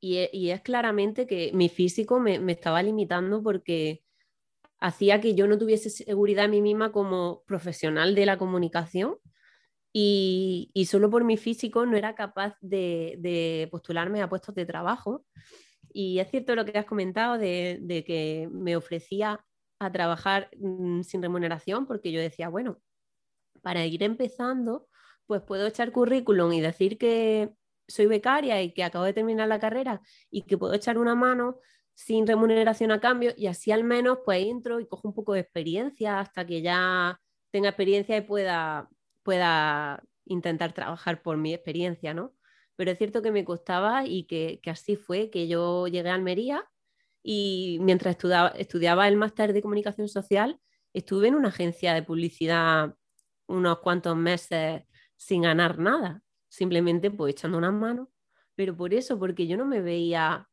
es 0.00 0.60
claramente 0.62 1.26
que 1.26 1.50
mi 1.54 1.68
físico 1.68 2.20
me, 2.20 2.36
estaba 2.52 2.82
limitando 2.82 3.42
porque 3.42 4.04
hacía 4.80 5.20
que 5.20 5.34
yo 5.34 5.48
no 5.48 5.58
tuviese 5.58 5.90
seguridad 5.90 6.44
en 6.44 6.52
mí 6.52 6.62
misma 6.62 6.92
como 6.92 7.42
profesional 7.46 8.14
de 8.14 8.26
la 8.26 8.38
comunicación 8.38 9.16
y, 9.92 10.70
solo 10.88 11.10
por 11.10 11.24
mi 11.24 11.36
físico 11.36 11.84
no 11.86 11.96
era 11.96 12.14
capaz 12.14 12.56
de, 12.60 13.68
postularme 13.70 14.22
a 14.22 14.28
puestos 14.28 14.54
de 14.54 14.66
trabajo. 14.66 15.24
Y 15.92 16.20
es 16.20 16.30
cierto 16.30 16.54
lo 16.54 16.64
que 16.64 16.78
has 16.78 16.86
comentado 16.86 17.38
de 17.38 18.04
que 18.06 18.48
me 18.52 18.76
ofrecía 18.76 19.44
a 19.78 19.92
trabajar 19.92 20.50
mm, 20.58 21.02
sin 21.02 21.22
remuneración 21.22 21.86
porque 21.86 22.12
yo 22.12 22.20
decía, 22.20 22.48
bueno, 22.48 22.80
para 23.62 23.84
ir 23.86 24.02
empezando, 24.02 24.88
pues 25.26 25.42
puedo 25.42 25.66
echar 25.66 25.92
currículum 25.92 26.52
y 26.52 26.60
decir 26.60 26.98
que 26.98 27.52
soy 27.88 28.06
becaria 28.06 28.62
y 28.62 28.72
que 28.72 28.84
acabo 28.84 29.04
de 29.04 29.12
terminar 29.12 29.48
la 29.48 29.58
carrera 29.58 30.00
y 30.30 30.42
que 30.42 30.58
puedo 30.58 30.74
echar 30.74 30.98
una 30.98 31.14
mano 31.14 31.58
sin 31.94 32.26
remuneración 32.26 32.92
a 32.92 33.00
cambio 33.00 33.32
y 33.36 33.48
así 33.48 33.72
al 33.72 33.82
menos 33.82 34.18
pues 34.24 34.46
entro 34.46 34.78
y 34.78 34.86
cojo 34.86 35.08
un 35.08 35.14
poco 35.14 35.32
de 35.32 35.40
experiencia 35.40 36.20
hasta 36.20 36.46
que 36.46 36.62
ya 36.62 37.20
tenga 37.50 37.70
experiencia 37.70 38.16
y 38.16 38.20
pueda, 38.20 38.88
pueda 39.24 40.02
intentar 40.26 40.72
trabajar 40.72 41.22
por 41.22 41.36
mi 41.38 41.54
experiencia, 41.54 42.14
¿no? 42.14 42.34
Pero 42.76 42.92
es 42.92 42.98
cierto 42.98 43.22
que 43.22 43.32
me 43.32 43.44
costaba 43.44 44.06
y 44.06 44.24
que, 44.24 44.60
que 44.62 44.70
así 44.70 44.94
fue, 44.94 45.30
que 45.30 45.48
yo 45.48 45.88
llegué 45.88 46.10
a 46.10 46.14
Almería 46.14 46.64
y 47.22 47.78
mientras 47.80 48.16
estudiaba, 48.56 49.08
el 49.08 49.16
máster 49.16 49.52
de 49.52 49.62
comunicación 49.62 50.08
social, 50.08 50.60
estuve 50.92 51.28
en 51.28 51.34
una 51.34 51.48
agencia 51.48 51.94
de 51.94 52.02
publicidad 52.02 52.94
unos 53.46 53.80
cuantos 53.80 54.16
meses 54.16 54.84
sin 55.16 55.42
ganar 55.42 55.78
nada, 55.78 56.22
simplemente 56.48 57.10
pues 57.10 57.34
echando 57.34 57.58
unas 57.58 57.72
manos, 57.72 58.08
pero 58.54 58.76
por 58.76 58.94
eso, 58.94 59.18
porque 59.18 59.46
yo 59.46 59.56
no 59.56 59.66
me 59.66 59.80
veía, 59.80 60.48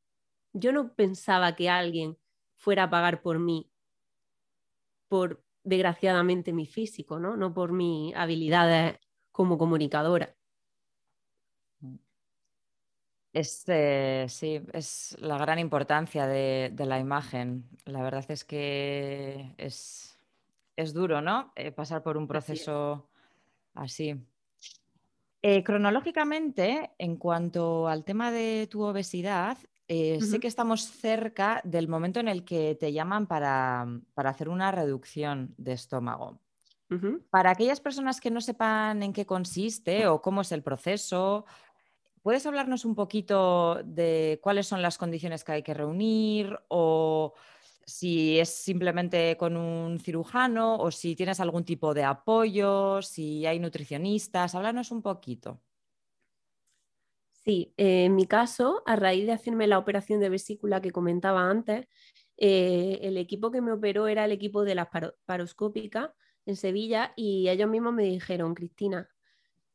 yo 0.54 0.72
no 0.72 0.94
pensaba 0.94 1.56
que 1.56 1.70
alguien 1.70 2.18
fuera 2.56 2.84
a 2.84 2.90
pagar 2.90 3.22
por 3.22 3.40
mí, 3.40 3.72
por 5.08 5.44
desgraciadamente 5.64 6.54
mi 6.54 6.68
físico, 6.68 7.20
¿no? 7.20 7.36
No 7.36 7.54
por 7.54 7.72
mis 7.72 8.16
habilidades 8.16 9.00
como 9.32 9.58
comunicadora. 9.58 10.36
Es, 13.34 13.66
eh, 13.68 14.28
sí, 14.30 14.62
es 14.72 15.18
la 15.20 15.38
gran 15.38 15.60
importancia 15.60 16.26
de, 16.26 16.74
la 16.78 17.00
imagen. 17.00 17.68
La 17.84 18.02
verdad 18.02 18.24
es 18.30 18.46
que 18.46 19.54
es, 19.58 20.18
duro, 20.94 21.22
¿no? 21.22 21.52
Eh, 21.56 21.74
pasar 21.74 22.02
por 22.02 22.16
un 22.16 22.28
proceso 22.28 23.10
así. 23.74 24.16
Eh, 25.48 25.64
cronológicamente, 25.64 26.90
en 26.98 27.18
cuanto 27.18 27.88
al 27.88 28.04
tema 28.04 28.32
de 28.32 28.68
tu 28.68 28.82
obesidad, 28.82 29.60
sé 29.88 30.40
que 30.42 30.48
estamos 30.48 30.82
cerca 30.82 31.62
del 31.64 31.88
momento 31.88 32.20
en 32.20 32.28
el 32.28 32.44
que 32.44 32.74
te 32.74 32.92
llaman 32.92 33.28
para, 33.28 33.86
hacer 34.16 34.50
una 34.50 34.72
reducción 34.72 35.54
de 35.60 35.74
estómago. 35.74 36.40
Para 37.30 37.52
aquellas 37.52 37.80
personas 37.80 38.20
que 38.20 38.32
no 38.32 38.42
sepan 38.42 39.04
en 39.04 39.14
qué 39.14 39.28
consiste 39.28 40.08
o 40.08 40.20
cómo 40.20 40.42
es 40.42 40.52
el 40.52 40.64
proceso 40.64 41.46
¿Puedes 42.26 42.44
hablarnos 42.48 42.86
un 42.86 42.96
poquito 42.96 43.84
de 43.84 44.40
cuáles 44.42 44.66
son 44.66 44.82
las 44.82 44.98
condiciones 44.98 45.44
que 45.44 45.52
hay 45.52 45.62
que 45.62 45.76
reunir 45.76 46.58
o 46.70 47.36
si 47.86 48.40
es 48.40 48.50
simplemente 48.50 49.38
con 49.38 49.58
un 49.58 50.00
cirujano 50.00 50.78
o 50.78 50.92
si 50.92 51.16
tienes 51.16 51.40
algún 51.40 51.64
tipo 51.64 51.94
de 51.94 52.04
apoyo, 52.04 53.02
si 53.02 53.46
hay 53.46 53.60
nutricionistas? 53.60 54.56
Háblanos 54.56 54.92
un 54.92 55.02
poquito. 55.02 55.62
Sí, 57.32 57.74
en 57.78 58.16
mi 58.16 58.26
caso, 58.26 58.82
a 58.88 58.96
raíz 58.96 59.28
de 59.28 59.34
hacerme 59.34 59.68
la 59.68 59.78
operación 59.78 60.20
de 60.20 60.30
vesícula 60.30 60.82
que 60.82 60.92
comentaba 60.92 61.48
antes, 61.48 61.88
eh, 62.38 63.00
el 63.04 63.18
equipo 63.18 63.52
que 63.52 63.62
me 63.62 63.72
operó 63.72 64.08
era 64.08 64.26
el 64.26 64.32
equipo 64.32 64.64
de 64.64 64.76
la 64.76 64.90
paroscópica 65.26 66.16
en 66.48 66.56
Sevilla 66.56 67.14
y 67.16 67.50
ellos 67.50 67.70
mismos 67.70 67.94
me 67.94 68.04
dijeron, 68.04 68.56
Cristina, 68.56 69.10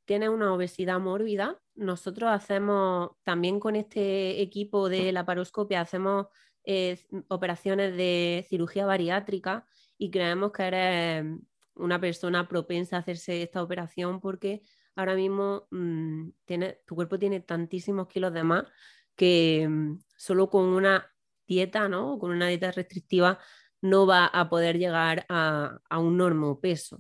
tienes 0.05 0.31
una 0.31 0.53
obesidad 0.53 0.99
mórbida. 0.99 1.61
Nosotros 1.77 2.31
hacemos 2.31 3.11
también 3.23 3.61
con 3.61 3.77
este 3.77 4.40
equipo 4.42 4.88
de 4.88 5.12
la 5.12 5.25
paroscopia, 5.25 5.81
hacemos 5.81 6.27
operaciones 7.29 7.96
de 7.96 8.46
cirugía 8.49 8.87
bariátrica 8.87 9.66
y 9.99 10.11
creemos 10.11 10.53
que 10.53 10.62
eres 10.62 11.25
una 11.75 12.01
persona 12.01 12.49
propensa 12.49 12.96
a 12.96 13.01
hacerse 13.01 13.42
esta 13.42 13.62
operación 13.62 14.20
porque 14.20 14.62
ahora 14.94 15.14
mismo 15.14 15.66
mm, 15.70 16.29
tiene, 16.44 16.79
tu 16.87 16.94
cuerpo 16.94 17.18
tiene 17.18 17.40
tantísimos 17.40 18.09
kilos 18.09 18.33
de 18.33 18.44
más 18.44 18.64
que 19.16 19.66
mm, 19.68 19.99
solo 20.16 20.49
con 20.51 20.64
una 20.64 21.12
dieta, 21.46 21.88
¿no? 21.88 22.18
Con 22.18 22.31
una 22.31 22.49
dieta 22.49 22.70
restrictiva 22.73 23.38
no 23.83 24.07
va 24.07 24.27
a 24.27 24.49
poder 24.49 24.79
llegar 24.79 25.27
a, 25.29 25.81
un 25.99 26.16
normo 26.16 26.61
peso, 26.61 26.99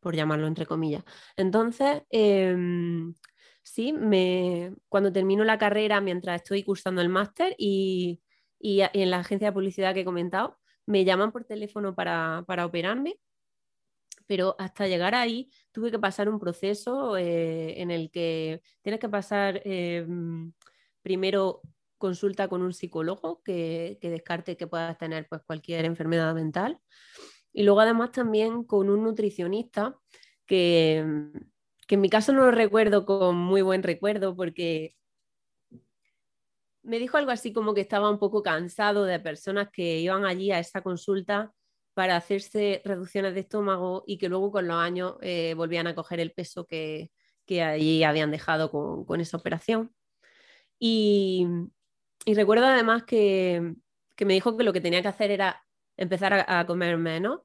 por 0.00 0.14
llamarlo 0.16 0.46
entre 0.46 0.66
comillas. 0.66 1.04
Entonces, 1.36 2.02
em, 2.10 3.14
sí, 3.62 3.92
me, 3.92 4.74
cuando 4.88 5.12
termino 5.12 5.44
la 5.44 5.58
carrera, 5.58 6.00
mientras 6.00 6.42
estoy 6.42 6.64
cursando 6.64 7.00
el 7.00 7.08
máster 7.08 7.54
y, 7.58 8.20
en 8.60 9.10
la 9.10 9.20
agencia 9.20 9.48
de 9.48 9.52
publicidad 9.52 9.94
que 9.94 10.00
he 10.00 10.04
comentado, 10.04 10.58
me 10.86 11.04
llaman 11.04 11.32
por 11.32 11.44
teléfono 11.44 11.94
para, 11.94 12.44
operarme, 12.64 13.18
pero 14.26 14.56
hasta 14.58 14.86
llegar 14.86 15.14
ahí 15.14 15.50
tuve 15.72 15.90
que 15.90 15.98
pasar 15.98 16.28
un 16.28 16.38
proceso 16.38 17.16
eh, 17.16 17.80
en 17.80 17.90
el 17.90 18.10
que 18.10 18.62
tienes 18.82 19.00
que 19.00 19.08
pasar 19.08 19.60
em, 19.64 20.52
primero 21.02 21.62
consulta 21.98 22.48
con 22.48 22.62
un 22.62 22.72
psicólogo 22.72 23.42
que, 23.42 23.98
descarte 24.00 24.56
que 24.56 24.66
puedas 24.66 24.96
tener 24.96 25.26
pues, 25.28 25.42
cualquier 25.42 25.84
enfermedad 25.84 26.34
mental. 26.34 26.80
Y 27.52 27.64
luego 27.64 27.80
además 27.80 28.12
también 28.12 28.64
con 28.64 28.88
un 28.88 29.02
nutricionista 29.02 29.96
que, 30.46 30.98
en 30.98 32.00
mi 32.00 32.08
caso 32.08 32.32
no 32.32 32.44
lo 32.46 32.50
recuerdo 32.50 33.04
con 33.04 33.36
muy 33.36 33.62
buen 33.62 33.82
recuerdo 33.82 34.36
porque 34.36 34.94
me 36.88 36.98
dijo 36.98 37.18
algo 37.18 37.30
así 37.30 37.52
como 37.52 37.74
que 37.74 37.82
estaba 37.82 38.10
un 38.10 38.18
poco 38.18 38.42
cansado 38.42 39.04
de 39.04 39.20
personas 39.20 39.68
que 39.70 40.00
iban 40.00 40.24
allí 40.24 40.50
a 40.52 40.58
esa 40.58 40.80
consulta 40.82 41.52
para 41.92 42.16
hacerse 42.16 42.80
reducciones 42.84 43.34
de 43.34 43.40
estómago 43.40 44.04
y 44.06 44.16
que 44.18 44.28
luego 44.28 44.50
con 44.50 44.66
los 44.66 44.78
años 44.78 45.16
eh, 45.20 45.52
volvían 45.54 45.86
a 45.86 45.94
coger 45.94 46.18
el 46.20 46.32
peso 46.32 46.66
que, 46.66 47.10
allí 47.62 48.04
habían 48.04 48.30
dejado 48.30 48.70
con, 48.70 49.04
con 49.04 49.20
esa 49.20 49.36
operación. 49.36 49.92
Y, 50.78 51.46
y 52.24 52.34
recuerdo 52.34 52.66
además 52.66 53.04
que, 53.04 53.74
me 54.20 54.34
dijo 54.34 54.56
que 54.56 54.64
lo 54.64 54.72
que 54.72 54.80
tenía 54.80 55.02
que 55.02 55.08
hacer 55.08 55.30
era 55.30 55.62
empezar 55.96 56.44
a, 56.46 56.66
comer 56.66 56.96
menos 56.96 57.40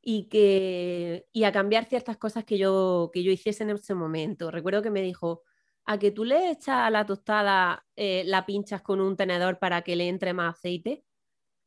y, 0.00 0.28
que, 0.28 1.26
y 1.32 1.44
a 1.44 1.52
cambiar 1.52 1.86
ciertas 1.86 2.18
cosas 2.18 2.44
que 2.44 2.58
yo, 2.58 3.10
que 3.12 3.24
yo 3.24 3.32
hiciese 3.32 3.64
en 3.64 3.70
ese 3.70 3.94
momento. 3.94 4.50
Recuerdo 4.50 4.82
que 4.82 4.90
me 4.90 5.02
dijo, 5.02 5.42
a 5.86 5.98
que 5.98 6.10
tú 6.10 6.24
le 6.24 6.50
echas 6.50 6.76
a 6.76 6.90
la 6.90 7.06
tostada, 7.06 7.86
eh, 7.96 8.24
la 8.26 8.46
pinchas 8.46 8.82
con 8.82 9.00
un 9.00 9.16
tenedor 9.16 9.58
para 9.58 9.82
que 9.82 9.96
le 9.96 10.08
entre 10.08 10.34
más 10.34 10.56
aceite. 10.56 11.04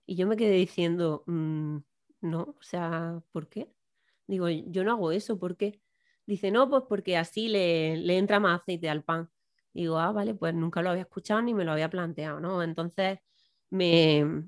Y 0.05 0.15
yo 0.15 0.27
me 0.27 0.37
quedé 0.37 0.53
diciendo, 0.53 1.23
mm, 1.27 1.77
no, 2.21 2.41
o 2.59 2.61
sea, 2.61 3.21
¿por 3.31 3.49
qué? 3.49 3.71
Digo, 4.27 4.49
yo 4.49 4.83
no 4.83 4.91
hago 4.93 5.11
eso, 5.11 5.39
¿por 5.39 5.57
qué? 5.57 5.81
Dice, 6.25 6.51
no, 6.51 6.69
pues 6.69 6.83
porque 6.89 7.17
así 7.17 7.49
le, 7.49 7.97
le 7.97 8.17
entra 8.17 8.39
más 8.39 8.61
aceite 8.61 8.89
al 8.89 9.03
pan. 9.03 9.29
Digo, 9.73 9.99
ah, 9.99 10.11
vale, 10.11 10.35
pues 10.35 10.53
nunca 10.53 10.81
lo 10.81 10.89
había 10.91 11.03
escuchado 11.03 11.41
ni 11.41 11.53
me 11.53 11.63
lo 11.65 11.71
había 11.71 11.89
planteado, 11.89 12.39
¿no? 12.39 12.63
Entonces 12.63 13.19
me, 13.69 14.43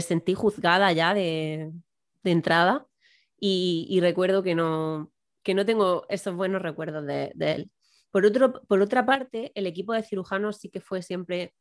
sentí 0.00 0.34
juzgada 0.34 0.92
ya 0.92 1.14
de, 1.14 1.72
entrada 2.24 2.86
y, 3.40 3.98
recuerdo 4.00 4.42
que 4.42 4.54
no, 4.54 5.12
que 5.42 5.54
no 5.54 5.66
tengo 5.66 6.06
esos 6.08 6.34
buenos 6.36 6.62
recuerdos 6.62 7.06
de, 7.06 7.32
él. 7.38 7.70
Por, 8.14 8.26
otro, 8.26 8.62
por 8.68 8.80
otra 8.80 9.04
parte, 9.04 9.50
el 9.56 9.66
equipo 9.66 9.92
de 9.92 10.04
cirujanos 10.04 10.58
sí 10.58 10.68
que 10.70 10.80
fue 10.80 11.02
siempre 11.02 11.52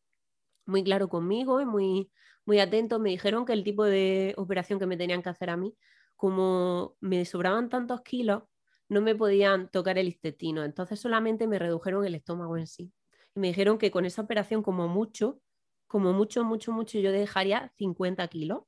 muy 0.67 0.83
claro 0.83 1.09
conmigo 1.09 1.59
y 1.59 1.65
muy, 1.65 2.11
muy 2.45 2.59
atento. 2.59 2.99
Me 2.99 3.09
dijeron 3.09 3.43
que 3.43 3.53
el 3.53 3.63
tipo 3.63 3.83
de 3.85 4.35
operación 4.37 4.77
que 4.77 4.85
me 4.85 4.95
tenían 4.95 5.23
que 5.23 5.29
hacer 5.29 5.49
a 5.49 5.57
mí, 5.57 5.75
como 6.15 6.95
me 6.99 7.25
sobraban 7.25 7.69
tantos 7.69 8.03
kilos, 8.03 8.43
no 8.87 9.01
me 9.01 9.15
podían 9.15 9.67
tocar 9.71 9.97
el 9.97 10.09
intestino, 10.09 10.63
entonces 10.63 10.99
solamente 10.99 11.47
me 11.47 11.57
redujeron 11.57 12.05
el 12.05 12.13
estómago 12.13 12.55
en 12.55 12.67
sí 12.67 12.93
y 13.33 13.39
me 13.39 13.47
dijeron 13.47 13.79
que 13.79 13.89
con 13.89 14.05
esa 14.05 14.21
operación 14.21 14.61
como 14.61 14.87
mucho, 14.87 15.41
como 15.87 16.13
mucho, 16.13 16.43
mucho, 16.43 16.71
mucho, 16.71 16.99
yo 16.99 17.11
dejaría 17.11 17.71
50 17.77 18.27
kilos. 18.27 18.61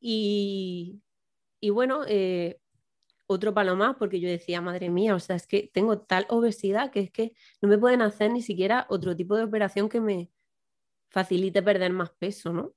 Y, 0.00 1.02
bueno, 1.70 2.04
eh, 2.08 2.60
otro 3.28 3.54
palo 3.54 3.76
más, 3.76 3.96
porque 3.96 4.20
yo 4.20 4.28
decía, 4.28 4.60
madre 4.60 4.90
mía, 4.90 5.14
o 5.14 5.20
sea, 5.20 5.36
es 5.36 5.46
que 5.46 5.70
tengo 5.72 6.00
tal 6.00 6.26
obesidad 6.30 6.90
que 6.90 7.00
es 7.00 7.10
que 7.12 7.34
no 7.60 7.68
me 7.68 7.78
pueden 7.78 8.02
hacer 8.02 8.32
ni 8.32 8.42
siquiera 8.42 8.86
otro 8.88 9.14
tipo 9.14 9.36
de 9.36 9.44
operación 9.44 9.88
que 9.88 10.00
me 10.00 10.30
facilite 11.10 11.62
perder 11.62 11.92
más 11.92 12.10
peso, 12.10 12.52
¿no? 12.52 12.74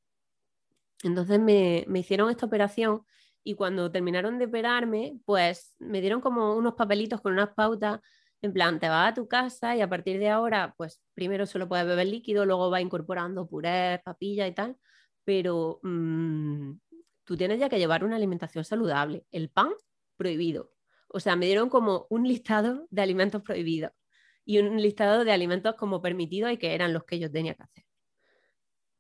Entonces 1.03 1.39
me, 1.39 1.85
me 1.87 1.99
hicieron 1.99 2.29
esta 2.29 2.45
operación 2.45 3.03
y 3.43 3.55
cuando 3.55 3.91
terminaron 3.91 4.37
de 4.37 4.45
operarme, 4.45 5.19
pues 5.25 5.75
me 5.79 6.01
dieron 6.01 6.21
como 6.21 6.55
unos 6.55 6.75
papelitos 6.75 7.21
con 7.21 7.33
unas 7.33 7.49
pautas 7.55 8.01
en 8.41 8.53
plan, 8.53 8.79
te 8.79 8.89
vas 8.89 9.11
a 9.11 9.13
tu 9.13 9.27
casa 9.27 9.75
y 9.75 9.81
a 9.81 9.89
partir 9.89 10.19
de 10.19 10.29
ahora, 10.29 10.73
pues 10.77 11.01
primero 11.13 11.45
solo 11.45 11.67
puedes 11.67 11.85
beber 11.85 12.07
líquido, 12.07 12.45
luego 12.45 12.71
va 12.71 12.81
incorporando 12.81 13.47
puré, 13.47 14.01
papilla 14.03 14.47
y 14.47 14.53
tal, 14.53 14.77
pero 15.23 15.79
mm, 15.83 16.71
tú 17.23 17.37
tienes 17.37 17.59
ya 17.59 17.69
que 17.69 17.77
llevar 17.77 18.03
una 18.03 18.15
alimentación 18.15 18.65
saludable. 18.65 19.25
El 19.31 19.49
pan, 19.49 19.69
prohibido. 20.21 20.71
O 21.07 21.19
sea, 21.19 21.35
me 21.35 21.47
dieron 21.47 21.69
como 21.69 22.05
un 22.11 22.27
listado 22.27 22.87
de 22.91 23.01
alimentos 23.01 23.41
prohibidos 23.41 23.91
y 24.45 24.59
un 24.59 24.79
listado 24.79 25.25
de 25.25 25.31
alimentos 25.31 25.75
como 25.75 25.99
permitidos 25.99 26.51
y 26.51 26.57
que 26.57 26.75
eran 26.75 26.93
los 26.93 27.05
que 27.05 27.17
yo 27.17 27.31
tenía 27.31 27.55
que 27.55 27.63
hacer. 27.63 27.85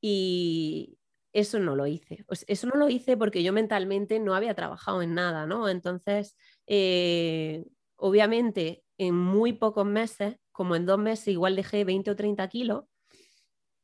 Y 0.01 0.97
eso 1.31 1.59
no 1.59 1.75
lo 1.75 1.85
hice. 1.85 2.25
eso 2.47 2.67
no 2.67 2.75
lo 2.75 2.89
hice 2.89 3.17
porque 3.17 3.43
yo 3.43 3.53
mentalmente 3.53 4.19
no 4.19 4.33
había 4.33 4.55
trabajado 4.55 5.03
en 5.03 5.13
nada, 5.13 5.45
¿no? 5.45 5.69
Entonces, 5.69 6.35
eh, 6.65 7.65
obviamente 7.97 8.83
en 8.97 9.15
muy 9.15 9.53
pocos 9.53 9.85
meses, 9.85 10.37
como 10.51 10.75
en 10.75 10.87
dos 10.87 10.97
meses, 10.97 11.27
igual 11.27 11.55
dejé 11.55 11.83
20 11.85 12.11
o 12.11 12.15
30 12.15 12.47
kilos, 12.49 12.85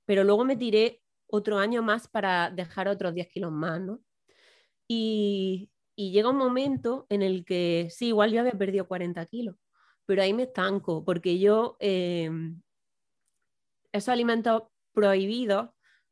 pero 0.06 0.24
luego 0.24 0.44
me 0.44 0.58
tiré 0.58 1.02
otro 1.28 1.60
año 1.60 1.84
más 1.84 2.08
para 2.08 2.50
dejar 2.50 2.88
otros 2.88 3.14
10 3.14 3.28
kilos 3.30 3.52
más, 3.52 3.80
¿no? 3.80 4.00
Y, 4.88 5.70
llega 5.98 6.30
un 6.30 6.38
momento 6.38 7.06
en 7.10 7.22
el 7.22 7.46
que, 7.46 7.88
sí, 7.92 8.08
igual 8.08 8.32
yo 8.32 8.42
había 8.42 8.54
perdido 8.54 8.88
40 8.88 9.26
kilos, 9.26 9.56
pero 10.06 10.22
ahí 10.22 10.34
me 10.34 10.44
estanco, 10.44 11.04
porque 11.04 11.40
yo, 11.40 11.78
em, 11.80 12.62
esos 13.92 14.10
alimentos 14.10 14.64
prohibidos 14.94 15.70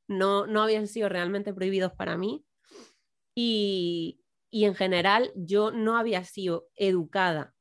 no, 0.07 0.47
no 0.47 0.63
habían 0.63 0.87
sido 0.87 1.09
realmente 1.09 1.53
prohibidos 1.53 1.93
para 1.93 2.17
mí 2.17 2.45
y, 3.35 4.21
y 4.51 4.65
en 4.65 4.75
general 4.75 5.31
yo 5.35 5.71
no 5.71 5.97
había 5.97 6.23
sido 6.23 6.69
educada 6.75 7.55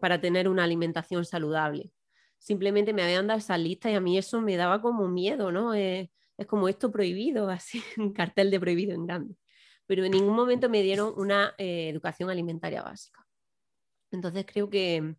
para 0.00 0.20
tener 0.20 0.48
una 0.48 0.64
alimentación 0.64 1.24
saludable. 1.24 1.92
Simplemente 2.38 2.92
me 2.92 3.02
habían 3.02 3.26
dado 3.26 3.38
esa 3.38 3.58
lista 3.58 3.90
y 3.90 3.94
a 3.94 4.00
mí 4.00 4.18
eso 4.18 4.40
me 4.40 4.56
daba 4.56 4.80
como 4.80 5.08
miedo, 5.08 5.50
¿no? 5.52 5.74
Eh, 5.74 6.10
es 6.36 6.46
como 6.46 6.68
esto 6.68 6.90
prohibido, 6.90 7.48
así, 7.50 7.82
cartel 8.14 8.50
de 8.50 8.60
prohibido 8.60 8.94
en 8.94 9.06
grande. 9.06 9.34
Pero 9.88 10.04
en 10.04 10.12
ningún 10.12 10.36
momento 10.36 10.68
me 10.68 10.82
dieron 10.82 11.12
una 11.16 11.54
eh, 11.58 11.88
educación 11.88 12.30
alimentaria 12.30 12.82
básica. 12.82 13.26
Entonces 14.12 14.46
creo 14.46 14.70
que, 14.70 15.16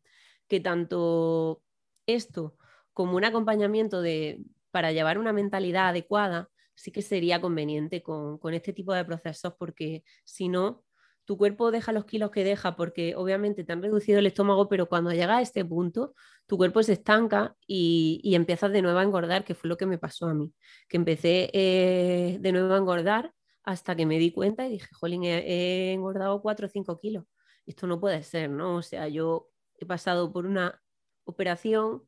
que 0.47 0.62
tanto 0.62 1.62
esto 2.05 2.55
como 2.93 3.17
un 3.17 3.25
acompañamiento 3.25 4.01
de, 4.01 4.41
para 4.71 4.93
llevar 4.93 5.17
una 5.17 5.34
mentalidad 5.34 5.89
adecuada 5.89 6.49
sí 6.75 6.91
que 6.91 7.01
sería 7.01 7.41
conveniente 7.41 8.01
con, 8.01 8.38
con 8.38 8.53
este 8.53 8.71
tipo 8.71 8.93
de 8.93 9.03
procesos 9.03 9.53
porque 9.60 10.03
si 10.23 10.47
no, 10.47 10.86
tu 11.29 11.38
cuerpo 11.38 11.69
deja 11.69 11.91
los 11.91 12.05
kilos 12.05 12.32
que 12.32 12.43
deja 12.43 12.75
porque 12.75 13.15
obviamente 13.15 13.63
te 13.63 13.71
han 13.71 13.84
reducido 13.84 14.17
el 14.17 14.25
estómago, 14.25 14.67
pero 14.67 14.88
cuando 14.88 15.12
llega 15.12 15.38
a 15.38 15.41
este 15.41 15.63
punto, 15.63 16.15
tu 16.47 16.58
cuerpo 16.58 16.82
se 16.82 16.93
estanca 16.93 17.55
y, 17.67 18.34
empiezas 18.34 18.71
de 18.71 18.82
nuevo 18.82 18.97
a 18.97 19.03
engordar, 19.03 19.43
que 19.43 19.53
fue 19.53 19.67
lo 19.67 19.77
que 19.77 19.86
me 19.86 19.99
pasó 19.99 20.27
a 20.27 20.34
mí, 20.34 20.51
que 20.88 20.97
empecé 20.97 21.51
eh, 21.53 22.38
de 22.41 22.51
nuevo 22.51 22.73
a 22.73 22.77
engordar 22.77 23.32
hasta 23.69 23.95
que 23.95 24.08
me 24.08 24.17
di 24.17 24.32
cuenta 24.32 24.65
y 24.65 24.71
dije, 24.71 24.88
jolín, 24.95 25.23
he, 25.25 25.93
engordado 25.93 26.41
4 26.41 26.65
o 26.65 26.69
5 26.69 26.97
kilos. 26.97 27.25
Esto 27.67 27.86
no 27.86 27.99
puede 27.99 28.23
ser, 28.23 28.49
¿no? 28.49 28.77
O 28.77 28.82
sea, 28.82 29.08
yo 29.08 29.51
he 29.77 29.86
pasado 29.86 30.34
por 30.34 30.47
una 30.47 30.82
operación 31.23 32.01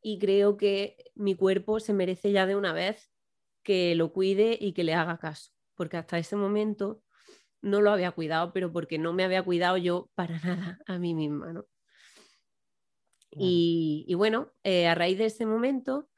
y 0.00 0.20
creo 0.20 0.56
que 0.56 0.96
mi 1.16 1.34
cuerpo 1.34 1.80
se 1.80 1.92
merece 1.92 2.30
ya 2.30 2.46
de 2.46 2.54
una 2.54 2.72
vez 2.72 3.10
que 3.64 3.96
lo 3.96 4.12
cuide 4.12 4.56
y 4.60 4.74
que 4.74 4.84
le 4.84 4.94
haga 4.94 5.18
caso, 5.18 5.50
porque 5.74 5.96
hasta 5.96 6.18
ese 6.18 6.36
momento 6.36 7.02
no 7.62 7.80
lo 7.80 7.90
había 7.90 8.12
cuidado, 8.12 8.52
pero 8.52 8.72
porque 8.72 8.96
no 8.96 9.12
me 9.12 9.24
había 9.24 9.42
cuidado 9.42 9.76
yo 9.76 10.10
para 10.14 10.38
nada 10.44 10.78
a 10.86 10.98
mí 11.00 11.14
misma, 11.14 11.64
Y, 13.32 14.14
bueno, 14.14 14.52
eh, 14.62 14.86
a 14.86 14.94
raíz 14.94 15.18
de 15.18 15.26
ese 15.26 15.46
momento, 15.46 16.08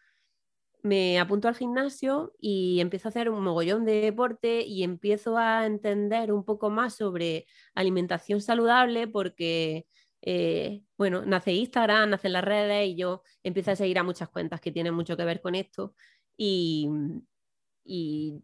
me 0.83 1.19
apunto 1.19 1.49
al 1.49 1.57
gimnasio 1.57 2.33
y 2.39 2.81
empiezo 2.81 3.09
a 3.09 3.11
hacer 3.11 3.31
un 3.31 3.43
mogollón 3.43 3.85
de 3.85 4.01
deporte 4.01 4.63
y 4.63 4.83
empiezo 4.83 5.37
a 5.39 5.67
entender 5.67 6.33
un 6.33 6.45
poco 6.45 6.71
más 6.71 6.95
sobre 6.95 7.47
alimentación 7.75 8.41
saludable 8.41 9.09
porque, 9.09 9.87
eh, 10.23 10.83
bueno, 10.97 11.25
nace 11.25 11.53
Instagram, 11.53 12.11
nacen 12.11 12.33
las 12.33 12.45
redes 12.45 12.89
y 12.89 12.97
yo 12.97 13.23
empiezo 13.43 13.73
a 13.73 13.77
seguir 13.77 13.99
a 13.99 14.03
muchas 14.03 14.29
cuentas 14.29 14.61
que 14.61 14.73
tienen 14.73 14.95
mucho 14.95 15.17
que 15.17 15.25
ver 15.25 15.41
con 15.41 15.55
esto. 15.55 15.95
Y, 16.37 16.89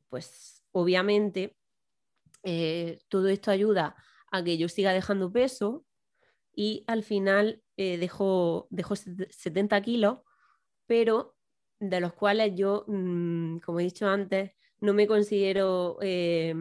pues 0.09 0.65
obviamente 0.73 1.57
eh, 2.43 2.99
todo 3.09 3.29
esto 3.29 3.51
ayuda 3.51 3.97
a 4.31 4.43
que 4.45 4.59
yo 4.59 4.69
siga 4.69 4.93
dejando 4.93 5.33
peso 5.33 5.85
y 6.55 6.85
al 6.87 7.03
final 7.03 7.63
eh, 7.77 7.99
dejo, 7.99 8.67
dejo 8.71 8.97
70 8.97 9.81
kilos, 9.83 10.19
pero 10.87 11.36
de 11.79 12.01
los 12.01 12.13
cuales 12.15 12.55
yo, 12.57 12.85
mm, 12.87 13.59
como 13.59 13.81
he 13.81 13.85
dicho 13.85 14.09
antes, 14.09 14.53
no 14.81 14.95
me 14.95 15.07
considero 15.07 15.99
eh, 16.03 16.55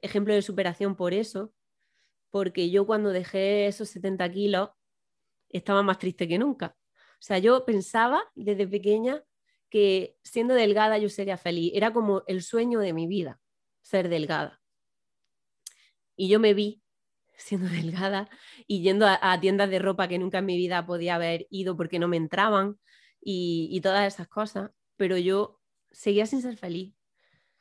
ejemplo 0.00 0.34
de 0.34 0.42
superación 0.42 0.96
por 0.96 1.14
eso, 1.14 1.52
porque 2.30 2.70
yo 2.70 2.86
cuando 2.86 3.10
dejé 3.10 3.66
esos 3.66 3.88
70 3.88 4.30
kilos 4.30 4.70
estaba 5.48 5.82
más 5.82 5.98
triste 5.98 6.28
que 6.28 6.38
nunca. 6.38 6.76
O 7.14 7.26
sea, 7.26 7.38
yo 7.38 7.64
pensaba 7.64 8.22
desde 8.34 8.66
pequeña 8.66 9.22
que 9.70 10.16
siendo 10.22 10.54
delgada 10.54 10.98
yo 10.98 11.08
sería 11.08 11.36
feliz. 11.36 11.72
Era 11.74 11.92
como 11.92 12.22
el 12.26 12.42
sueño 12.42 12.80
de 12.80 12.92
mi 12.92 13.06
vida, 13.06 13.40
ser 13.82 14.08
delgada. 14.08 14.60
Y 16.16 16.28
yo 16.28 16.38
me 16.38 16.54
vi 16.54 16.82
siendo 17.36 17.68
delgada 17.70 18.28
y 18.66 18.82
yendo 18.82 19.06
a, 19.08 19.40
tiendas 19.40 19.70
de 19.70 19.78
ropa 19.78 20.08
que 20.08 20.18
nunca 20.18 20.38
en 20.38 20.46
mi 20.46 20.56
vida 20.56 20.86
podía 20.86 21.16
haber 21.16 21.46
ido 21.50 21.76
porque 21.76 21.98
no 21.98 22.08
me 22.08 22.16
entraban, 22.16 22.78
y, 23.24 23.80
todas 23.80 24.12
esas 24.12 24.28
cosas, 24.28 24.70
pero 24.96 25.16
yo 25.16 25.60
seguía 25.90 26.26
sin 26.26 26.42
ser 26.42 26.56
feliz, 26.56 26.94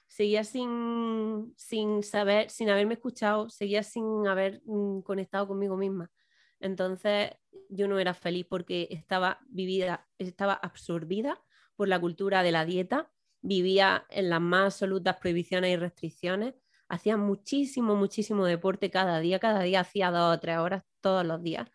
seguía 0.08 0.44
sin, 0.44 1.54
sin 1.58 2.04
saber, 2.04 2.50
sin 2.50 2.70
haberme 2.70 2.96
escuchado, 2.96 3.50
seguía 3.50 3.84
sin 3.84 4.28
haber 4.28 4.62
mm, 4.66 5.02
conectado 5.02 5.48
conmigo 5.48 5.78
misma. 5.78 6.12
Entonces 6.60 7.32
yo 7.70 7.88
no 7.88 8.00
era 8.00 8.14
feliz 8.14 8.46
porque 8.50 8.88
estaba 8.92 9.40
vivida, 9.48 10.08
estaba 10.18 10.54
absorbida 10.54 11.42
por 11.76 11.88
la 11.88 12.00
cultura 12.00 12.44
de 12.44 12.52
la 12.52 12.66
dieta, 12.66 13.12
vivía 13.42 14.06
en 14.10 14.30
las 14.30 14.42
más 14.42 14.66
absolutas 14.66 15.18
prohibiciones 15.18 15.72
y 15.72 15.78
restricciones, 15.78 16.56
hacía 16.90 17.18
muchísimo, 17.18 17.96
muchísimo 17.96 18.46
deporte 18.46 18.92
cada 18.92 19.20
día, 19.20 19.40
cada 19.40 19.62
día 19.62 19.80
hacía 19.80 20.12
dos 20.12 20.38
o 20.38 20.40
tres 20.40 20.58
horas 20.58 20.84
todos 21.02 21.26
los 21.26 21.42
días 21.42 21.70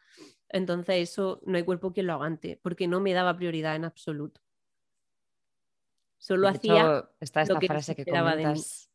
entonces 0.51 1.11
eso 1.11 1.41
no 1.45 1.57
hay 1.57 1.65
cuerpo 1.65 1.93
que 1.93 2.03
lo 2.03 2.13
aguante, 2.13 2.59
porque 2.63 2.89
no 2.89 3.01
me 3.01 3.13
daba 3.13 3.37
prioridad 3.37 3.77
en 3.77 3.85
absoluto. 3.85 4.41
Solo 6.19 6.49
hacía... 6.49 7.09
está 7.21 7.43
esta 7.43 7.61
frase 7.61 7.95
que 7.95 8.05
comentas... 8.05 8.91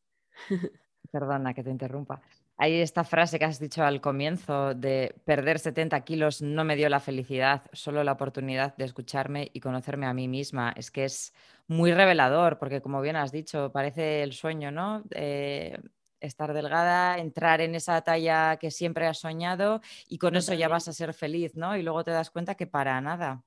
Perdona 1.12 1.54
que 1.54 1.64
te 1.64 1.70
interrumpa. 1.70 2.22
Hay 2.58 2.82
esta 2.82 3.04
frase 3.04 3.40
que 3.40 3.46
has 3.46 3.60
dicho 3.60 3.84
al 3.84 4.00
comienzo 4.00 4.74
de 4.74 5.16
perder 5.26 5.60
70 5.60 6.00
kilos 6.02 6.42
no 6.42 6.64
me 6.64 6.76
dio 6.76 6.88
la 6.90 7.00
felicidad, 7.00 7.64
solo 7.72 8.04
la 8.04 8.14
oportunidad 8.14 8.76
de 8.78 8.86
escucharme 8.86 9.50
y 9.54 9.60
conocerme 9.60 10.06
a 10.06 10.14
mí 10.14 10.28
misma. 10.28 10.74
Es 10.76 10.92
que 10.92 11.06
es 11.06 11.34
muy 11.68 11.94
revelador, 11.94 12.60
porque 12.60 12.82
como 12.82 13.02
bien 13.02 13.16
has 13.16 13.32
dicho, 13.32 13.72
parece 13.72 14.24
el 14.24 14.34
sueño, 14.34 14.72
¿no? 14.72 15.04
Eh, 15.12 15.78
estar 16.24 16.54
delgada, 16.54 17.18
entrar 17.18 17.62
en 17.62 17.76
esa 17.76 18.02
talla 18.02 18.58
que 18.58 18.72
siempre 18.72 19.08
has 19.08 19.20
soñado 19.20 19.82
y 20.08 20.18
con 20.18 20.36
eso 20.36 20.54
ya 20.54 20.68
vas 20.68 20.88
a 20.88 20.94
ser 20.94 21.14
feliz, 21.14 21.56
¿no? 21.56 21.78
Y 21.78 21.84
luego 21.84 22.04
te 22.04 22.12
das 22.12 22.32
cuenta 22.32 22.56
que 22.56 22.68
para 22.68 23.00
nada. 23.02 23.44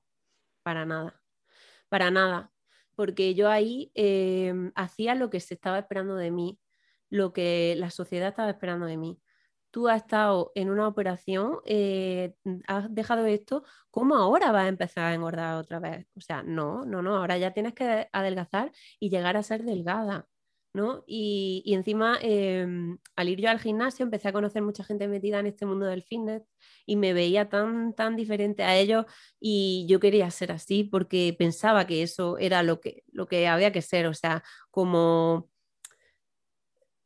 Para 0.63 0.85
nada, 0.85 1.21
para 1.89 2.11
nada. 2.11 2.51
Porque 2.95 3.35
yo 3.35 3.49
ahí 3.49 3.91
em, 3.95 4.71
hacía 4.75 5.15
lo 5.15 5.29
que 5.29 5.39
se 5.39 5.53
estaba 5.55 5.79
esperando 5.79 6.15
de 6.15 6.31
mí, 6.31 6.59
lo 7.09 7.33
que 7.33 7.75
la 7.77 7.91
sociedad 7.91 8.29
estaba 8.29 8.49
esperando 8.49 8.85
de 8.85 8.97
mí. 8.97 9.21
Tú 9.71 9.87
has 9.89 10.03
estado 10.03 10.51
en 10.55 10.69
una 10.69 10.87
operación, 10.87 11.59
eh, 11.65 12.35
has 12.67 12.93
dejado 12.93 13.25
esto, 13.27 13.63
¿cómo 13.91 14.15
ahora 14.15 14.51
vas 14.51 14.65
a 14.65 14.69
empezar 14.69 15.05
a 15.05 15.13
engordar 15.13 15.55
otra 15.57 15.79
vez? 15.79 16.07
O 16.15 16.21
sea, 16.21 16.41
no, 16.43 16.85
no, 16.85 17.01
no, 17.01 17.17
ahora 17.17 17.37
ya 17.37 17.53
tienes 17.53 17.73
que 17.73 18.09
adelgazar 18.11 18.71
y 18.99 19.09
llegar 19.09 19.37
a 19.37 19.43
ser 19.43 19.63
delgada. 19.63 20.27
Y, 21.07 21.63
encima, 21.73 22.17
em, 22.21 22.97
al 23.15 23.29
ir 23.29 23.39
yo 23.41 23.49
al 23.49 23.59
gimnasio, 23.59 24.03
empecé 24.03 24.27
a 24.29 24.33
conocer 24.33 24.61
mucha 24.61 24.83
gente 24.83 25.07
metida 25.07 25.39
en 25.39 25.47
este 25.47 25.65
mundo 25.65 25.85
del 25.85 26.03
fitness 26.03 26.43
y 26.85 26.95
me 26.95 27.13
veía 27.13 27.49
tan, 27.49 27.93
tan 27.93 28.15
diferente 28.15 28.63
a 28.63 28.75
ellos 28.77 29.05
y 29.39 29.85
yo 29.89 29.99
quería 29.99 30.29
ser 30.31 30.51
así 30.51 30.83
porque 30.83 31.35
pensaba 31.37 31.87
que 31.87 32.03
eso 32.03 32.37
era 32.37 32.63
lo 32.63 32.79
que, 32.81 33.03
lo 33.11 33.27
que 33.27 33.47
había 33.47 33.71
que 33.71 33.81
ser, 33.81 34.07
o 34.07 34.13
sea, 34.13 34.43
como 34.71 35.49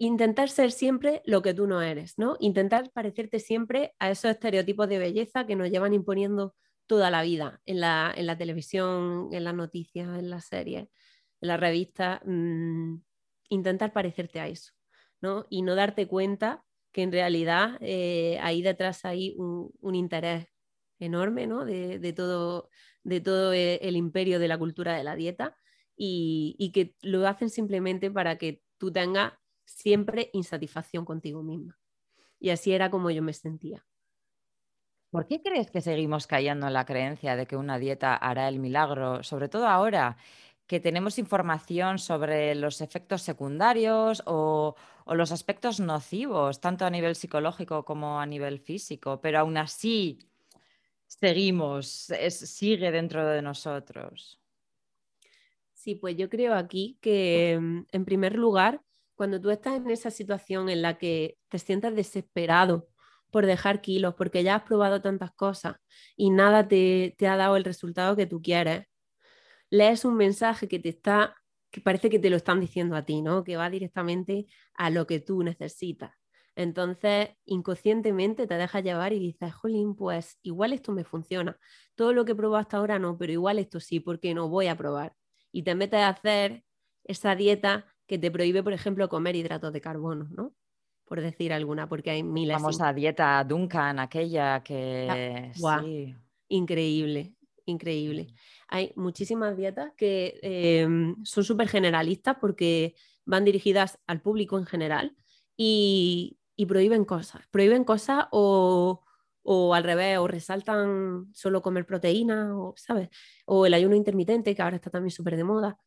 intentar 0.02 0.50
ser 0.50 0.72
siempre 0.72 1.22
lo 1.26 1.44
que 1.44 1.54
tú 1.54 1.68
no 1.68 1.82
eres, 1.82 2.18
¿no? 2.18 2.36
Intentar 2.40 2.90
parecerte 2.92 3.40
siempre 3.40 3.94
a 4.00 4.10
esos 4.10 4.32
estereotipos 4.32 4.90
de 4.90 4.98
belleza 4.98 5.46
que 5.46 5.56
nos 5.56 5.70
llevan 5.70 5.94
imponiendo 5.94 6.56
toda 6.88 7.12
la 7.12 7.22
vida 7.22 7.62
en 7.68 7.80
la, 7.80 8.36
televisión, 8.38 9.30
en 9.32 9.44
las 9.44 9.54
noticias, 9.54 10.18
en 10.18 10.32
las 10.32 10.46
series, 10.46 10.90
en 11.40 11.48
las 11.48 11.60
revistas. 11.60 12.20
Mm, 12.26 12.96
intentar 13.52 13.94
parecerte 13.94 14.40
a 14.40 14.48
eso, 14.48 14.74
¿no? 15.22 15.46
Y 15.50 15.62
no 15.62 15.76
darte 15.76 16.08
cuenta 16.08 16.64
que 16.92 17.04
en 17.04 17.12
realidad 17.12 17.78
eh, 17.82 18.40
ahí 18.42 18.62
detrás 18.62 19.06
hay 19.06 19.36
un, 19.38 19.96
interés 19.96 20.48
enorme, 21.00 21.48
¿no? 21.48 21.66
De, 21.66 22.14
todo, 22.14 22.70
de 23.04 23.22
todo 23.22 23.54
e, 23.54 23.76
el 23.76 23.96
imperio 23.96 24.40
de 24.40 24.48
la 24.48 24.58
cultura 24.58 24.96
de 24.96 25.04
la 25.04 25.16
dieta 25.16 25.56
y, 25.96 26.72
que 26.74 26.96
lo 27.02 27.28
hacen 27.28 27.50
simplemente 27.50 28.10
para 28.10 28.38
que 28.38 28.62
tú 28.78 28.92
tengas 28.92 29.34
siempre 29.66 30.30
insatisfacción 30.34 31.06
contigo 31.06 31.44
misma. 31.44 31.78
Y 32.40 32.50
así 32.50 32.72
era 32.72 32.90
como 32.90 33.12
yo 33.12 33.22
me 33.22 33.34
sentía. 33.34 33.86
¿Por 35.12 35.28
qué 35.28 35.42
crees 35.42 35.70
que 35.70 35.82
seguimos 35.82 36.26
cayendo 36.26 36.68
en 36.68 36.74
la 36.74 36.86
creencia 36.86 37.36
de 37.36 37.46
que 37.46 37.58
una 37.58 37.78
dieta 37.78 38.16
hará 38.16 38.48
el 38.48 38.60
milagro? 38.60 39.24
Sobre 39.24 39.50
todo 39.50 39.68
ahora 39.68 40.18
que 40.72 40.80
tenemos 40.80 41.20
información 41.20 42.00
sobre 42.00 42.56
los 42.56 42.80
efectos 42.80 43.24
secundarios 43.24 44.24
o, 44.26 44.74
los 45.06 45.34
aspectos 45.34 45.82
nocivos, 45.82 46.62
tanto 46.62 46.86
a 46.86 46.90
nivel 46.90 47.16
psicológico 47.16 47.84
como 47.84 48.22
a 48.22 48.26
nivel 48.26 48.58
físico, 48.58 49.20
pero 49.20 49.40
aún 49.40 49.58
así 49.58 50.20
seguimos, 51.08 52.08
sigue 52.30 52.90
dentro 52.90 53.28
de 53.28 53.42
nosotros. 53.42 54.40
Sí, 55.74 55.96
pues 55.96 56.16
yo 56.16 56.30
creo 56.30 56.54
aquí 56.56 56.98
que 57.02 57.52
en 57.92 58.06
primer 58.06 58.38
lugar, 58.38 58.82
cuando 59.16 59.42
tú 59.42 59.50
estás 59.50 59.76
en 59.76 59.92
esa 59.92 60.10
situación 60.10 60.70
en 60.70 60.82
la 60.82 60.98
que 60.98 61.38
te 61.50 61.60
sientes 61.60 61.94
desesperado 61.94 62.88
por 63.30 63.46
dejar 63.46 63.82
kilos, 63.82 64.16
porque 64.16 64.42
ya 64.42 64.56
has 64.56 64.64
probado 64.64 65.02
tantas 65.02 65.32
cosas 65.34 65.76
y 66.16 66.30
nada 66.30 66.70
te, 66.70 67.14
te 67.18 67.28
ha 67.28 67.36
dado 67.36 67.58
el 67.58 67.66
resultado 67.66 68.16
que 68.16 68.26
tú 68.26 68.42
quieres, 68.42 68.86
lees 69.72 70.06
un 70.06 70.16
mensaje 70.16 70.68
que 70.68 70.78
te 70.78 70.90
está, 70.90 71.36
que 71.72 71.82
parece 71.82 72.10
que 72.12 72.20
te 72.20 72.30
lo 72.30 72.36
están 72.36 72.60
diciendo 72.60 72.96
a 72.96 73.04
ti, 73.04 73.22
¿no? 73.22 73.44
Que 73.44 73.58
va 73.58 73.70
directamente 73.70 74.46
a 74.76 74.92
lo 74.92 75.08
que 75.08 75.20
tú 75.20 75.42
necesitas. 75.42 76.12
Entonces, 76.56 77.30
inconscientemente 77.46 78.46
te 78.46 78.56
dejas 78.56 78.84
llevar 78.84 79.14
y 79.14 79.20
dices, 79.20 79.54
jolín, 79.54 79.96
pues 79.96 80.38
igual 80.44 80.74
esto 80.74 80.92
me 80.92 81.06
funciona. 81.06 81.58
Todo 81.96 82.14
lo 82.14 82.26
que 82.26 82.34
he 82.34 82.36
probado 82.36 82.62
hasta 82.62 82.78
ahora 82.78 83.00
no, 83.00 83.18
pero 83.18 83.32
igual 83.32 83.58
esto 83.58 83.80
sí, 83.80 84.02
porque 84.02 84.34
no 84.34 84.50
voy 84.50 84.68
a 84.68 84.76
probar. 84.76 85.16
Y 85.52 85.64
te 85.64 85.74
metes 85.74 86.02
a 86.02 86.10
hacer 86.10 86.64
esa 87.06 87.36
dieta 87.36 87.86
que 88.06 88.20
te 88.20 88.30
prohíbe, 88.30 88.64
por 88.64 88.74
ejemplo, 88.74 89.08
comer 89.08 89.38
hidratos 89.38 89.72
de 89.72 89.80
carbono, 89.80 90.28
¿no? 90.32 90.54
Por 91.06 91.22
decir 91.22 91.54
alguna, 91.54 91.88
porque 91.88 92.12
hay 92.12 92.24
miles. 92.24 92.58
Vamos 92.58 92.82
a 92.82 92.94
dieta 92.94 93.44
Duncan, 93.46 94.00
aquella 94.00 94.62
que... 94.62 95.52
sí. 95.54 96.16
Increíble, 96.50 97.34
increíble. 97.72 98.28
Hay 98.68 98.94
muchísimas 98.96 99.58
dietas 99.58 99.92
que 99.98 100.40
em, 100.42 101.16
son 101.24 101.44
súper 101.44 101.68
generalistas 101.68 102.38
porque 102.40 102.96
van 103.26 103.46
dirigidas 103.46 104.00
al 104.08 104.22
público 104.22 104.58
en 104.58 104.66
general 104.66 105.16
y, 105.58 106.38
prohíben 106.68 107.06
cosas. 107.06 107.42
Prohíben 107.50 107.84
cosas 107.84 108.26
o, 108.32 109.04
al 109.74 109.84
revés, 109.84 110.20
o 110.20 110.28
resaltan 110.28 111.28
solo 111.34 111.62
comer 111.64 111.88
proteína, 111.88 112.56
o, 112.56 112.76
¿sabes? 112.78 113.10
O 113.46 113.66
el 113.66 113.74
ayuno 113.74 113.96
intermitente, 113.96 114.54
que 114.56 114.62
ahora 114.62 114.76
está 114.76 114.92
también 114.92 115.12
súper 115.12 115.38
de 115.38 115.44
moda. 115.44 115.80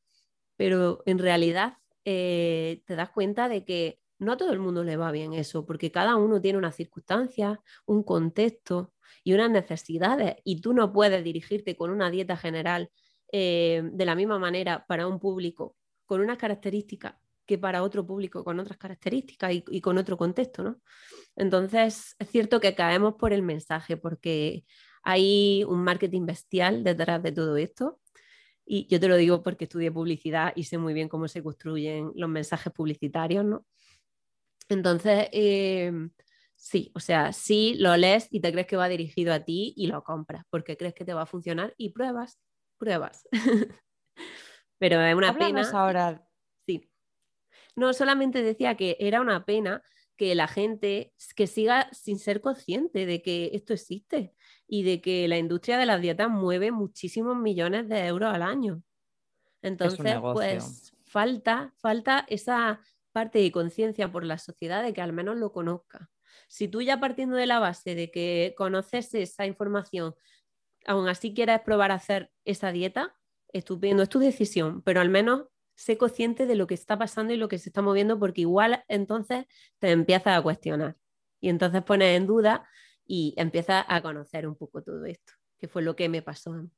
Pero 0.56 1.02
en 1.06 1.18
realidad 1.18 1.78
eh, 2.04 2.82
te 2.86 2.96
das 2.96 3.10
cuenta 3.10 3.48
de 3.48 3.64
que 3.64 4.00
no 4.24 4.32
a 4.32 4.36
todo 4.36 4.52
el 4.52 4.58
mundo 4.58 4.84
le 4.84 4.96
va 4.96 5.12
bien 5.12 5.32
eso, 5.34 5.64
porque 5.66 5.90
cada 5.92 6.16
uno 6.16 6.40
tiene 6.40 6.58
unas 6.58 6.76
circunstancias, 6.76 7.58
un 7.86 8.02
contexto 8.02 8.92
y 9.22 9.32
unas 9.34 9.50
necesidades 9.50 10.36
y 10.44 10.60
tú 10.60 10.72
no 10.72 10.92
puedes 10.92 11.22
dirigirte 11.24 11.76
con 11.76 11.90
una 11.90 12.10
dieta 12.10 12.36
general 12.36 12.90
eh, 13.32 13.82
de 13.92 14.06
la 14.06 14.14
misma 14.14 14.38
manera 14.38 14.84
para 14.86 15.06
un 15.06 15.18
público 15.18 15.76
con 16.06 16.20
unas 16.20 16.38
características 16.38 17.14
que 17.46 17.58
para 17.58 17.82
otro 17.82 18.06
público 18.06 18.44
con 18.44 18.58
otras 18.60 18.78
características 18.78 19.52
y, 19.52 19.80
con 19.80 19.98
otro 19.98 20.16
contexto, 20.16 20.62
¿no? 20.62 20.80
Entonces, 21.36 22.14
es 22.18 22.30
cierto 22.30 22.60
que 22.60 22.74
caemos 22.74 23.14
por 23.14 23.32
el 23.32 23.42
mensaje 23.42 23.96
porque 23.96 24.64
hay 25.02 25.64
un 25.64 25.82
marketing 25.84 26.26
bestial 26.26 26.84
detrás 26.84 27.22
de 27.22 27.32
todo 27.32 27.56
esto 27.56 28.00
Y 28.66 28.86
yo 28.88 29.00
te 29.00 29.08
lo 29.08 29.16
digo 29.16 29.42
porque 29.42 29.64
estudié 29.64 29.92
publicidad 29.92 30.52
y 30.56 30.64
sé 30.64 30.78
muy 30.78 30.94
bien 30.94 31.08
cómo 31.08 31.28
se 31.28 31.42
construyen 31.42 32.12
los 32.14 32.30
mensajes 32.30 32.72
publicitarios, 32.72 33.44
¿no? 33.44 33.66
Entonces, 34.68 35.28
eh, 35.32 35.92
sí, 36.54 36.90
o 36.94 37.00
sea, 37.00 37.32
sí 37.32 37.74
lo 37.78 37.96
lees 37.96 38.28
y 38.30 38.40
te 38.40 38.52
crees 38.52 38.66
que 38.66 38.76
va 38.76 38.88
dirigido 38.88 39.32
a 39.32 39.40
ti 39.40 39.74
y 39.76 39.86
lo 39.86 40.02
compras 40.02 40.44
porque 40.50 40.76
crees 40.76 40.94
que 40.94 41.04
te 41.04 41.14
va 41.14 41.22
a 41.22 41.26
funcionar 41.26 41.74
y 41.76 41.90
pruebas, 41.90 42.38
pruebas. 42.78 43.28
Pero 44.78 45.00
es 45.00 45.14
una 45.14 45.36
pena. 45.36 45.68
ahora. 45.72 46.26
Sí. 46.66 46.90
No, 47.76 47.92
solamente 47.92 48.42
decía 48.42 48.76
que 48.76 48.96
era 49.00 49.20
una 49.20 49.44
pena 49.44 49.82
que 50.16 50.34
la 50.34 50.46
gente 50.46 51.12
que 51.34 51.46
siga 51.46 51.88
sin 51.92 52.18
ser 52.18 52.40
consciente 52.40 53.04
de 53.04 53.20
que 53.20 53.50
esto 53.52 53.72
existe 53.72 54.32
y 54.66 54.84
de 54.84 55.00
que 55.00 55.26
la 55.28 55.38
industria 55.38 55.76
de 55.76 55.86
las 55.86 56.00
dietas 56.00 56.30
mueve 56.30 56.70
muchísimos 56.70 57.36
millones 57.36 57.88
de 57.88 58.06
euros 58.06 58.32
al 58.32 58.42
año. 58.42 58.82
Entonces, 59.60 60.16
pues 60.20 60.94
falta, 61.04 61.74
falta 61.78 62.24
esa 62.28 62.80
parte 63.14 63.38
de 63.38 63.52
conciencia 63.52 64.10
por 64.10 64.24
la 64.24 64.38
sociedad 64.38 64.82
de 64.82 64.92
que 64.92 65.00
al 65.00 65.12
menos 65.12 65.36
lo 65.36 65.52
conozca. 65.52 66.10
Si 66.48 66.66
tú 66.66 66.82
ya 66.82 66.98
partiendo 66.98 67.36
de 67.36 67.46
la 67.46 67.60
base 67.60 67.94
de 67.94 68.10
que 68.10 68.54
conoces 68.58 69.14
esa 69.14 69.46
información, 69.46 70.14
aún 70.84 71.08
así 71.08 71.32
quieres 71.32 71.60
probar 71.60 71.92
a 71.92 71.94
hacer 71.94 72.32
esa 72.44 72.72
dieta, 72.72 73.16
estupendo, 73.52 74.02
es 74.02 74.08
tu 74.08 74.18
decisión, 74.18 74.82
pero 74.82 75.00
al 75.00 75.10
menos 75.10 75.44
sé 75.76 75.96
consciente 75.96 76.46
de 76.46 76.56
lo 76.56 76.66
que 76.66 76.74
está 76.74 76.98
pasando 76.98 77.32
y 77.32 77.36
lo 77.36 77.48
que 77.48 77.58
se 77.58 77.68
está 77.68 77.82
moviendo, 77.82 78.18
porque 78.18 78.42
igual 78.42 78.84
entonces 78.88 79.46
te 79.78 79.92
empiezas 79.92 80.36
a 80.36 80.42
cuestionar 80.42 80.96
y 81.40 81.50
entonces 81.50 81.82
pones 81.82 82.16
en 82.16 82.26
duda 82.26 82.68
y 83.06 83.34
empiezas 83.36 83.84
a 83.88 84.02
conocer 84.02 84.48
un 84.48 84.56
poco 84.56 84.82
todo 84.82 85.04
esto, 85.04 85.34
que 85.58 85.68
fue 85.68 85.82
lo 85.82 85.94
que 85.94 86.08
me 86.08 86.20
pasó. 86.20 86.68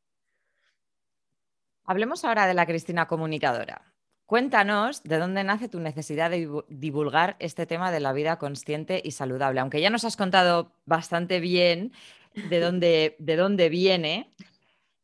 Hablemos 1.84 2.24
ahora 2.24 2.46
de 2.46 2.54
la 2.54 2.66
Cristina 2.66 3.06
comunicadora. 3.06 3.95
Cuéntanos 4.26 5.04
de 5.04 5.18
dónde 5.18 5.44
nace 5.44 5.68
tu 5.68 5.78
necesidad 5.78 6.30
de 6.30 6.50
divulgar 6.68 7.36
este 7.38 7.64
tema 7.64 7.92
de 7.92 8.00
la 8.00 8.12
vida 8.12 8.38
consciente 8.38 9.00
y 9.04 9.12
saludable. 9.12 9.60
Aunque 9.60 9.80
ya 9.80 9.88
nos 9.88 10.04
has 10.04 10.16
contado 10.16 10.72
bastante 10.84 11.38
bien 11.38 11.92
de 12.34 12.58
dónde, 12.60 13.16
de 13.20 13.36
dónde 13.36 13.68
viene 13.68 14.34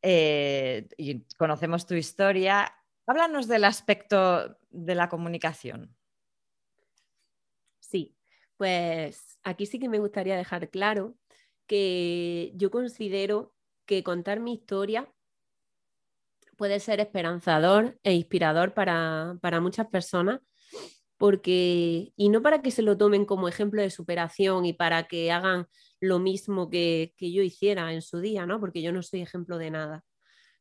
eh, 0.03 0.89
y 0.97 1.21
conocemos 1.39 1.87
tu 1.87 1.95
historia, 1.95 2.75
háblanos 3.07 3.47
del 3.47 3.63
aspecto 3.63 4.59
de 4.71 4.95
la 4.97 5.09
comunicación. 5.09 5.95
Sí, 7.79 8.17
pues 8.57 9.39
aquí 9.45 9.67
sí 9.67 9.79
que 9.79 9.89
me 9.89 10.01
gustaría 10.01 10.37
dejar 10.37 10.69
claro 10.69 11.15
que 11.69 12.51
yo 12.57 12.73
considero 12.73 13.55
que 13.87 14.03
contar 14.03 14.41
mi 14.41 14.55
historia 14.55 15.09
puede 16.63 16.79
ser 16.79 17.01
esperanzador 17.01 17.99
e 18.05 18.13
inspirador 18.13 18.73
para, 18.73 19.61
muchas 19.61 19.89
personas, 19.89 20.39
porque, 21.17 22.13
y 22.15 22.29
no 22.29 22.41
para 22.41 22.63
que 22.63 22.71
se 22.71 22.83
lo 22.83 22.97
tomen 22.97 23.25
como 23.25 23.49
ejemplo 23.49 23.83
de 23.83 23.91
superación 23.91 24.65
y 24.65 24.73
para 24.73 25.09
que 25.09 25.33
hagan 25.33 25.67
lo 25.99 26.21
mismo 26.21 26.71
que, 26.71 27.15
yo 27.19 27.43
hiciera 27.43 27.93
en 27.93 28.01
su 28.01 28.21
día, 28.21 28.47
¿no? 28.47 28.61
porque 28.61 28.81
yo 28.81 28.93
no 28.93 29.03
soy 29.03 29.23
ejemplo 29.23 29.59
de 29.59 29.73
nada, 29.73 30.05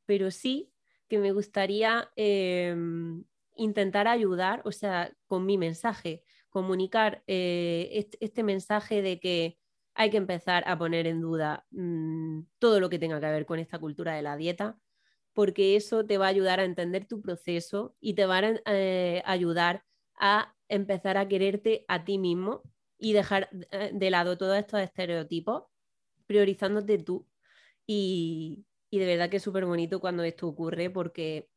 pero 0.08 0.32
sí 0.32 0.72
que 1.08 1.20
me 1.20 1.34
gustaría 1.34 2.10
em, 2.16 3.24
intentar 3.56 4.08
ayudar, 4.08 4.64
o 4.66 4.72
sea, 4.72 5.14
con 5.28 5.46
mi 5.46 5.60
mensaje, 5.60 6.24
comunicar 6.50 7.22
eh, 7.28 8.08
este, 8.20 8.42
mensaje 8.42 9.04
de 9.04 9.20
que 9.20 9.60
hay 9.94 10.10
que 10.10 10.18
empezar 10.18 10.64
a 10.66 10.80
poner 10.80 11.06
en 11.06 11.22
duda 11.22 11.64
mm, 11.70 12.42
todo 12.58 12.80
lo 12.80 12.90
que 12.90 12.98
tenga 12.98 13.20
que 13.20 13.28
ver 13.28 13.46
con 13.46 13.60
esta 13.60 13.78
cultura 13.78 14.16
de 14.16 14.24
la 14.24 14.36
dieta, 14.36 14.80
porque 15.34 15.76
eso 15.76 16.06
te 16.06 16.18
va 16.18 16.26
a 16.26 16.30
ayudar 16.30 16.60
a 16.60 16.66
entender 16.66 17.08
tu 17.08 17.22
proceso 17.22 17.96
y 18.00 18.14
te 18.16 18.26
va 18.26 18.40
a 18.40 18.62
eh, 18.66 19.22
ayudar 19.26 19.84
a 20.20 20.56
empezar 20.68 21.18
a 21.18 21.28
quererte 21.28 21.86
a 21.88 22.04
ti 22.06 22.18
mismo 22.18 22.64
y 22.98 23.14
dejar 23.14 23.50
eh, 23.72 23.92
de 23.94 24.10
lado 24.10 24.38
todos 24.38 24.58
estos 24.58 24.82
estereotipos, 24.82 25.64
priorizándote 26.28 26.98
tú. 27.00 27.28
Y, 27.88 28.66
de 28.92 29.06
verdad 29.06 29.30
que 29.30 29.38
es 29.38 29.44
súper 29.44 29.66
bonito 29.66 30.00
cuando 30.02 30.24
esto 30.24 30.48
ocurre 30.48 30.90
porque, 30.90 31.50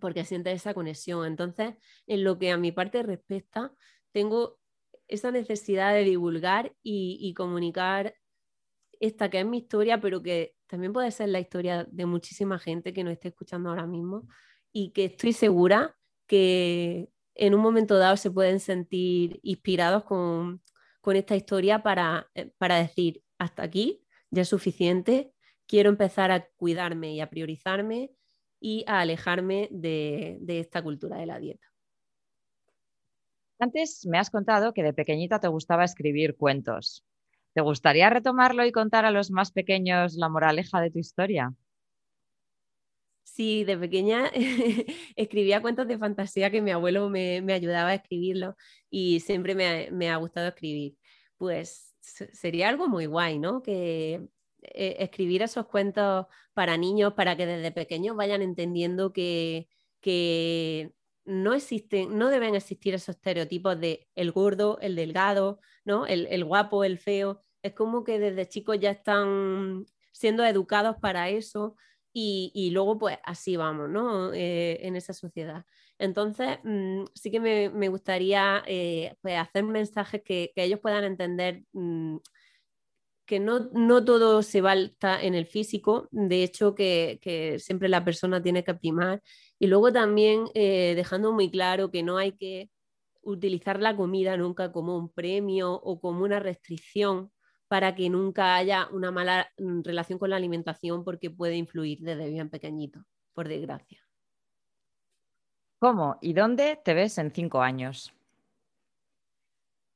porque 0.00 0.24
sientes 0.24 0.56
esa 0.56 0.74
conexión. 0.74 1.26
Entonces, 1.26 1.74
en 2.06 2.24
lo 2.24 2.38
que 2.38 2.50
a 2.50 2.56
mi 2.56 2.72
parte 2.72 3.02
respecta, 3.02 3.72
tengo 4.12 4.58
esa 5.08 5.30
necesidad 5.30 5.94
de 5.94 6.04
divulgar 6.04 6.74
y 6.82 7.32
comunicar 7.34 8.14
esta 9.00 9.30
que 9.30 9.40
es 9.40 9.46
mi 9.46 9.58
historia, 9.58 10.00
pero 10.00 10.22
que 10.22 10.54
también 10.68 10.92
puede 10.92 11.10
ser 11.10 11.30
la 11.30 11.40
historia 11.40 11.84
de 11.90 12.06
muchísima 12.06 12.58
gente 12.58 12.92
que 12.92 13.02
nos 13.02 13.14
esté 13.14 13.28
escuchando 13.28 13.70
ahora 13.70 13.86
mismo 13.86 14.28
y 14.72 14.90
que 14.90 15.06
estoy 15.06 15.32
segura 15.32 15.96
que 16.26 17.10
en 17.34 17.54
un 17.54 17.60
momento 17.60 17.96
dado 17.96 18.16
se 18.16 18.30
pueden 18.30 18.60
sentir 18.60 19.40
inspirados 19.42 20.04
con, 20.04 20.62
esta 21.14 21.34
historia 21.34 21.82
para, 21.82 22.30
eh, 22.34 22.52
para 22.58 22.76
decir, 22.76 23.22
hasta 23.38 23.62
aquí, 23.62 24.04
ya 24.30 24.42
es 24.42 24.48
suficiente, 24.48 25.32
quiero 25.66 25.88
empezar 25.88 26.30
a 26.30 26.46
cuidarme 26.56 27.14
y 27.14 27.20
a 27.22 27.30
priorizarme 27.30 28.10
y 28.60 28.84
a 28.86 29.00
alejarme 29.00 29.68
de, 29.70 30.36
de 30.42 30.60
esta 30.60 30.82
cultura 30.82 31.16
de 31.16 31.24
la 31.24 31.38
dieta. 31.38 31.66
Antes 33.58 34.04
me 34.04 34.18
has 34.18 34.28
contado 34.28 34.74
que 34.74 34.82
de 34.82 34.92
pequeñita 34.92 35.40
te 35.40 35.48
gustaba 35.48 35.84
escribir 35.84 36.36
cuentos. 36.36 37.07
¿Te 37.58 37.62
gustaría 37.62 38.08
retomarlo 38.08 38.64
y 38.64 38.70
contar 38.70 39.04
a 39.04 39.10
los 39.10 39.32
más 39.32 39.50
pequeños 39.50 40.14
la 40.14 40.28
moraleja 40.28 40.80
de 40.80 40.92
tu 40.92 41.00
historia? 41.00 41.52
Sí, 43.24 43.64
de 43.64 43.76
pequeña 43.76 44.30
escribía 45.16 45.60
cuentos 45.60 45.88
de 45.88 45.98
fantasía 45.98 46.52
que 46.52 46.62
mi 46.62 46.70
abuelo 46.70 47.08
me, 47.08 47.42
ayudaba 47.52 47.88
a 47.88 47.94
escribirlo 47.94 48.54
y 48.90 49.18
siempre 49.18 49.56
me 49.56 50.08
ha, 50.08 50.16
gustado 50.18 50.46
escribir. 50.46 50.96
Pues 51.36 51.96
sería 52.00 52.68
algo 52.68 52.86
muy 52.86 53.06
guay, 53.06 53.40
¿no? 53.40 53.60
Que 53.60 54.28
eh, 54.62 54.96
escribir 55.00 55.42
esos 55.42 55.66
cuentos 55.66 56.26
para 56.54 56.76
niños, 56.76 57.14
para 57.14 57.36
que 57.36 57.44
desde 57.44 57.72
pequeños 57.72 58.14
vayan 58.14 58.40
entendiendo 58.40 59.12
que, 59.12 59.66
no 61.24 61.54
existen, 61.54 62.16
no 62.16 62.28
deben 62.28 62.54
existir 62.54 62.94
esos 62.94 63.16
estereotipos 63.16 63.80
de 63.80 64.08
el 64.14 64.30
gordo, 64.30 64.78
el 64.80 64.94
delgado, 64.94 65.60
¿no? 65.84 66.06
el 66.06 66.44
guapo, 66.44 66.84
el 66.84 66.98
feo, 66.98 67.42
es 67.62 67.72
como 67.74 68.04
que 68.04 68.18
desde 68.18 68.48
chicos 68.48 68.78
ya 68.80 68.90
están 68.90 69.86
siendo 70.12 70.44
educados 70.44 70.96
para 71.00 71.28
eso 71.28 71.76
y, 72.12 72.70
luego 72.72 72.98
pues 72.98 73.18
así 73.24 73.56
vamos, 73.56 73.88
¿no? 73.88 74.32
Eh, 74.32 74.86
en 74.86 74.96
esa 74.96 75.12
sociedad. 75.12 75.64
Entonces, 75.98 76.58
mm, 76.64 77.04
sí 77.14 77.30
que 77.30 77.40
me, 77.40 77.88
gustaría 77.88 78.62
eh, 78.66 79.14
pues, 79.22 79.36
hacer 79.38 79.64
mensajes 79.64 80.22
que, 80.24 80.52
ellos 80.56 80.80
puedan 80.80 81.04
entender 81.04 81.64
mm, 81.72 82.16
que 83.26 83.40
no, 83.40 84.04
todo 84.04 84.42
se 84.42 84.60
balta 84.62 85.22
en 85.22 85.34
el 85.34 85.46
físico, 85.46 86.08
de 86.10 86.42
hecho 86.42 86.74
que, 86.74 87.58
siempre 87.60 87.88
la 87.88 88.04
persona 88.04 88.42
tiene 88.42 88.64
que 88.64 88.74
primar. 88.74 89.22
Y 89.58 89.66
luego 89.66 89.92
también 89.92 90.46
eh, 90.54 90.94
dejando 90.96 91.32
muy 91.32 91.50
claro 91.50 91.90
que 91.90 92.02
no 92.02 92.16
hay 92.18 92.32
que 92.32 92.70
utilizar 93.22 93.80
la 93.80 93.94
comida 93.96 94.36
nunca 94.36 94.72
como 94.72 94.96
un 94.96 95.10
premio 95.10 95.72
o 95.74 96.00
como 96.00 96.24
una 96.24 96.40
restricción 96.40 97.30
para 97.68 97.94
que 97.94 98.08
nunca 98.08 98.56
haya 98.56 98.88
una 98.92 99.10
mala 99.10 99.48
mm, 99.58 99.82
relación 99.82 100.18
con 100.18 100.30
la 100.30 100.36
alimentación 100.36 101.04
porque 101.04 101.30
puede 101.30 101.56
influir 101.56 102.00
desde 102.00 102.30
bien 102.30 102.50
pequeñito, 102.50 103.04
por 103.34 103.48
desgracia. 103.48 104.02
¿Cómo 105.78 106.18
y 106.20 106.32
dónde 106.32 106.80
te 106.82 106.94
ves 106.94 107.18
en 107.18 107.30
cinco 107.32 107.60
años? 107.60 108.12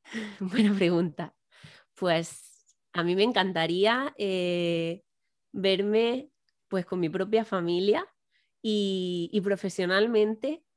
Buena 0.41 0.75
pregunta. 0.75 1.35
Pues 1.95 2.77
a 2.93 3.03
mí 3.03 3.17
me 3.17 3.25
encantaría 3.25 4.15
eh, 4.17 5.03
verme 5.51 6.31
pues 6.69 6.87
con 6.87 7.01
mi 7.01 7.09
propia 7.09 7.45
familia 7.45 8.07
y 8.63 9.41
profesionalmente 9.43 10.63
Mm, 10.63 10.72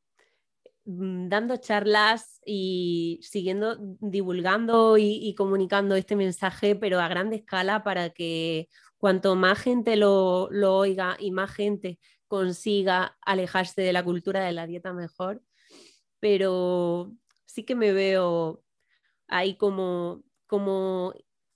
dando 0.86 1.58
charlas 1.58 2.40
y 2.46 3.20
siguiendo, 3.24 3.78
divulgando 4.00 4.98
y, 4.98 5.34
comunicando 5.36 5.96
este 5.96 6.16
mensaje, 6.16 6.76
pero 6.76 7.00
a 7.00 7.08
gran 7.08 7.34
escala 7.34 7.84
para 7.84 8.12
que 8.12 8.70
cuanto 8.98 9.36
más 9.36 9.60
gente 9.60 9.96
lo, 9.96 10.46
oiga 10.46 11.18
y 11.20 11.32
más 11.32 11.52
gente 11.52 12.00
consiga 12.28 13.18
alejarse 13.22 13.82
de 13.82 13.94
la 13.94 14.04
cultura 14.04 14.46
de 14.46 14.52
la 14.52 14.68
dieta 14.68 14.94
mejor. 14.94 15.42
Pero 16.20 17.12
sí 17.46 17.64
que 17.64 17.76
me 17.76 17.92
veo 17.92 18.64
ahí 19.28 19.58
como, 19.58 20.24
como 20.48 21.14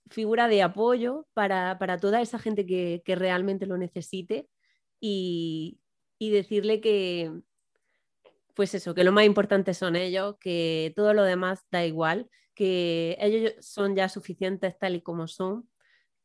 figura 0.10 0.48
de 0.48 0.64
apoyo 0.64 1.28
para, 1.34 1.78
toda 2.02 2.22
esa 2.22 2.40
gente 2.40 2.66
que, 2.66 3.04
realmente 3.16 3.68
lo 3.68 3.78
necesite 3.78 4.50
y 5.00 5.80
decirle 6.20 6.82
que, 6.82 7.32
pues 8.60 8.76
eso, 8.76 8.94
que 8.94 9.06
lo 9.06 9.14
más 9.14 9.24
importante 9.24 9.74
son 9.74 9.96
ellos, 9.96 10.36
que 10.38 10.92
todo 10.94 11.14
lo 11.14 11.24
demás 11.24 11.66
da 11.72 11.86
igual, 11.86 12.30
que 12.54 13.16
ellos 13.22 13.54
son 13.62 13.96
ya 13.96 14.10
suficientes 14.10 14.78
tal 14.78 14.96
y 14.96 15.02
como 15.02 15.30
son, 15.30 15.70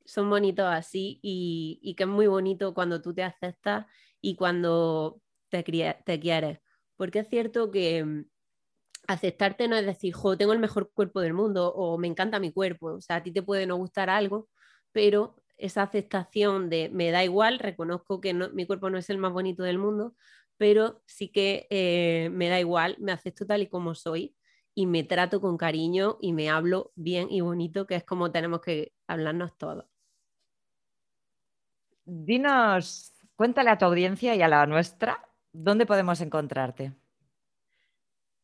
son 0.05 0.29
bonitos 0.29 0.67
así 0.67 1.21
y, 1.23 1.95
que 1.97 2.03
es 2.03 2.09
muy 2.09 2.27
bonito 2.27 2.75
cuando 2.75 3.01
tú 3.01 3.15
te 3.15 3.23
aceptas 3.23 3.87
y 4.21 4.35
cuando 4.35 5.21
te, 5.49 5.63
te 6.05 6.19
quieres. 6.19 6.59
Porque 6.97 7.21
es 7.21 7.29
cierto 7.29 7.71
que 7.71 8.05
mm, 8.05 8.25
aceptarte 9.07 9.69
no 9.69 9.77
es 9.77 9.87
decir, 9.87 10.13
jo, 10.13 10.37
tengo 10.37 10.53
el 10.53 10.59
mejor 10.59 10.91
cuerpo 10.93 11.21
del 11.21 11.35
mundo 11.35 11.73
o 11.73 11.99
me 11.99 12.09
encanta 12.09 12.41
mi 12.41 12.53
cuerpo. 12.53 12.95
O 12.95 13.01
sea, 13.01 13.19
a 13.19 13.23
ti 13.23 13.31
te 13.31 13.43
puede 13.43 13.65
no 13.69 13.77
gustar 13.77 14.11
algo, 14.11 14.49
pero 14.91 15.37
esa 15.57 15.83
aceptación 15.85 16.69
de 16.69 16.91
me 16.91 17.13
da 17.13 17.23
igual, 17.23 17.61
reconozco 17.61 18.21
que 18.21 18.35
mi 18.35 18.67
cuerpo 18.67 18.91
no 18.91 18.99
es 18.99 19.09
el 19.09 19.19
más 19.19 19.33
bonito 19.33 19.63
del 19.63 19.79
mundo, 19.79 20.17
pero 20.57 21.03
sí 21.07 21.29
que 21.29 21.67
eh, 21.71 22.31
me 22.33 22.49
da 22.49 22.61
igual, 22.61 22.97
me 23.01 23.13
acepto 23.13 23.47
tal 23.47 23.63
y 23.63 23.69
como 23.69 23.95
soy 23.95 24.37
y 24.75 24.87
me 24.87 25.05
trato 25.05 25.41
con 25.41 25.57
cariño 25.57 26.19
y 26.21 26.33
me 26.33 26.51
hablo 26.51 26.93
bien 26.97 27.29
y 27.31 27.41
bonito, 27.41 27.87
que 27.87 27.95
es 27.95 28.05
como 28.05 28.33
tenemos 28.33 28.61
que 28.61 28.93
hablarnos 29.07 29.57
todos. 29.57 29.87
Dinos, 32.05 33.15
cuéntale 33.37 33.71
a 33.71 33.79
tu 33.79 33.85
audiencia 33.87 34.35
y 34.35 34.43
a 34.43 34.49
la 34.49 34.67
nuestra, 34.67 35.27
¿dónde 35.53 35.87
podemos 35.87 36.21
encontrarte? 36.21 36.93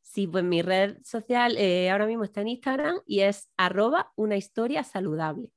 Sí, 0.00 0.26
pues 0.26 0.42
mi 0.42 0.62
red 0.62 0.98
social 1.04 1.56
eh, 1.56 1.90
ahora 1.90 2.06
mismo 2.06 2.24
está 2.24 2.40
en 2.40 2.48
Instagram 2.48 3.00
y 3.06 3.20
es 3.20 3.48
arroba 3.56 4.12
una 4.16 4.36
historia 4.36 4.82
saludable. 4.82 5.50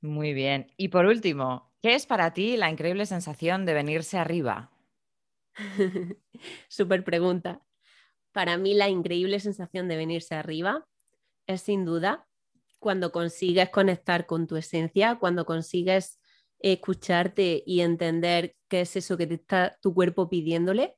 Muy 0.00 0.32
bien. 0.32 0.72
Y 0.76 0.88
por 0.88 1.06
último, 1.06 1.67
¿qué 1.82 1.94
es 1.94 2.06
para 2.06 2.32
ti 2.32 2.56
la 2.56 2.70
increíble 2.70 3.06
sensación 3.06 3.66
de 3.66 3.74
venirse 3.74 4.18
arriba? 4.18 4.70
Súper 6.68 7.04
pregunta. 7.04 7.62
Para 8.32 8.56
mí 8.56 8.74
la 8.74 8.88
increíble 8.88 9.40
sensación 9.40 9.88
de 9.88 9.96
venirse 9.96 10.34
arriba 10.34 10.86
es 11.46 11.62
sin 11.62 11.84
duda 11.84 12.26
cuando 12.78 13.10
consigues 13.10 13.70
conectar 13.70 14.26
con 14.26 14.46
tu 14.46 14.56
esencia, 14.56 15.16
cuando 15.16 15.44
consigues 15.44 16.20
escucharte 16.60 17.62
y 17.66 17.80
entender 17.80 18.56
qué 18.68 18.82
es 18.82 18.96
eso 18.96 19.16
que 19.16 19.26
te 19.26 19.34
está 19.34 19.78
tu 19.80 19.94
cuerpo 19.94 20.28
pidiéndole 20.28 20.96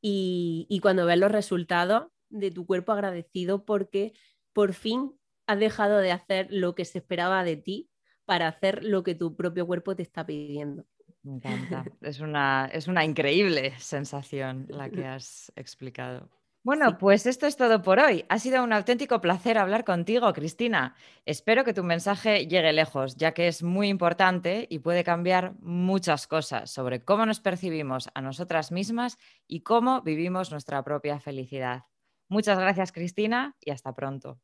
y, 0.00 0.66
y 0.68 0.80
cuando 0.80 1.06
ves 1.06 1.18
los 1.18 1.32
resultados 1.32 2.08
de 2.30 2.50
tu 2.50 2.66
cuerpo 2.66 2.92
agradecido 2.92 3.64
porque 3.64 4.12
por 4.52 4.74
fin 4.74 5.12
has 5.46 5.58
dejado 5.58 5.98
de 5.98 6.12
hacer 6.12 6.48
lo 6.50 6.74
que 6.74 6.84
se 6.84 6.98
esperaba 6.98 7.44
de 7.44 7.56
ti 7.56 7.90
para 8.24 8.48
hacer 8.48 8.84
lo 8.84 9.02
que 9.02 9.14
tu 9.14 9.36
propio 9.36 9.66
cuerpo 9.66 9.94
te 9.94 10.02
está 10.02 10.24
pidiendo. 10.24 10.84
Me 11.22 11.34
encanta. 11.36 11.84
Es 12.02 12.20
una, 12.20 12.68
es 12.72 12.86
una 12.86 13.04
increíble 13.04 13.74
sensación 13.78 14.66
la 14.68 14.90
que 14.90 15.06
has 15.06 15.52
explicado. 15.56 16.28
Bueno, 16.64 16.96
pues 16.96 17.26
esto 17.26 17.46
es 17.46 17.58
todo 17.58 17.82
por 17.82 17.98
hoy. 17.98 18.24
Ha 18.30 18.38
sido 18.38 18.64
un 18.64 18.72
auténtico 18.72 19.20
placer 19.20 19.58
hablar 19.58 19.84
contigo, 19.84 20.32
Cristina. 20.32 20.94
Espero 21.26 21.62
que 21.62 21.74
tu 21.74 21.84
mensaje 21.84 22.46
llegue 22.46 22.72
lejos, 22.72 23.16
ya 23.16 23.32
que 23.32 23.48
es 23.48 23.62
muy 23.62 23.88
importante 23.88 24.66
y 24.70 24.78
puede 24.78 25.04
cambiar 25.04 25.56
muchas 25.60 26.26
cosas 26.26 26.70
sobre 26.70 27.04
cómo 27.04 27.26
nos 27.26 27.40
percibimos 27.40 28.08
a 28.14 28.22
nosotras 28.22 28.72
mismas 28.72 29.18
y 29.46 29.60
cómo 29.60 30.00
vivimos 30.00 30.50
nuestra 30.52 30.82
propia 30.82 31.20
felicidad. 31.20 31.84
Muchas 32.30 32.58
gracias, 32.58 32.92
Cristina, 32.92 33.56
y 33.60 33.70
hasta 33.70 33.94
pronto. 33.94 34.40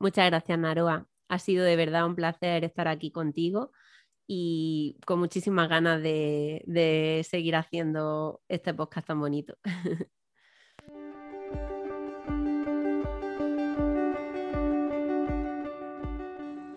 Muchas 0.00 0.26
gracias, 0.26 0.58
Naroa. 0.58 1.06
Ha 1.28 1.38
sido 1.38 1.64
de 1.64 1.76
verdad 1.76 2.06
un 2.06 2.14
placer 2.14 2.64
estar 2.64 2.88
aquí 2.88 3.10
contigo 3.10 3.70
y 4.26 4.98
con 5.06 5.18
muchísimas 5.18 5.68
ganas 5.68 6.02
de, 6.02 7.26
seguir 7.28 7.56
haciendo 7.56 8.42
este 8.48 8.74
podcast 8.74 9.06
tan 9.08 9.20
bonito. 9.20 9.56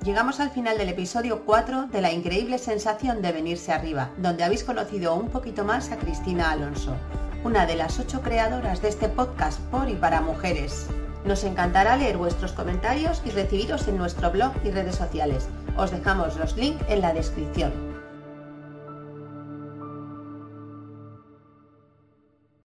Llegamos 0.04 0.39
al 0.39 0.49
final 0.49 0.80
del 0.80 0.89
episodio 0.89 1.45
4 1.45 1.88
de 1.88 2.02
la 2.02 2.12
increíble 2.12 2.58
sensación 2.58 3.22
de 3.22 3.32
venirse 3.32 3.72
arriba, 3.72 4.12
donde 4.18 4.43
habéis 4.43 4.64
conocido 4.64 5.14
un 5.14 5.30
poquito 5.30 5.64
más 5.64 5.91
a 5.91 5.99
Cristina 5.99 6.49
Alonso, 6.52 6.97
una 7.43 7.68
de 7.68 7.76
las 7.76 7.99
ocho 7.99 8.22
creadoras 8.22 8.82
de 8.82 8.89
este 8.89 9.10
podcast 9.10 9.60
por 9.70 9.88
y 9.89 9.93
para 9.93 10.22
mujeres. 10.22 10.89
Nos 11.26 11.44
encantará 11.44 11.98
leer 11.98 12.18
vuestros 12.18 12.52
comentarios 12.54 13.22
y 13.26 13.30
recibiros 13.30 13.88
en 13.88 13.98
nuestro 13.98 14.32
blog 14.32 14.54
y 14.64 14.72
redes 14.72 14.96
sociales. 14.96 15.48
Os 15.78 15.92
dejamos 15.92 16.38
los 16.38 16.58
links 16.58 16.84
en 16.90 17.02
la 17.02 17.14
descripción. 17.14 17.91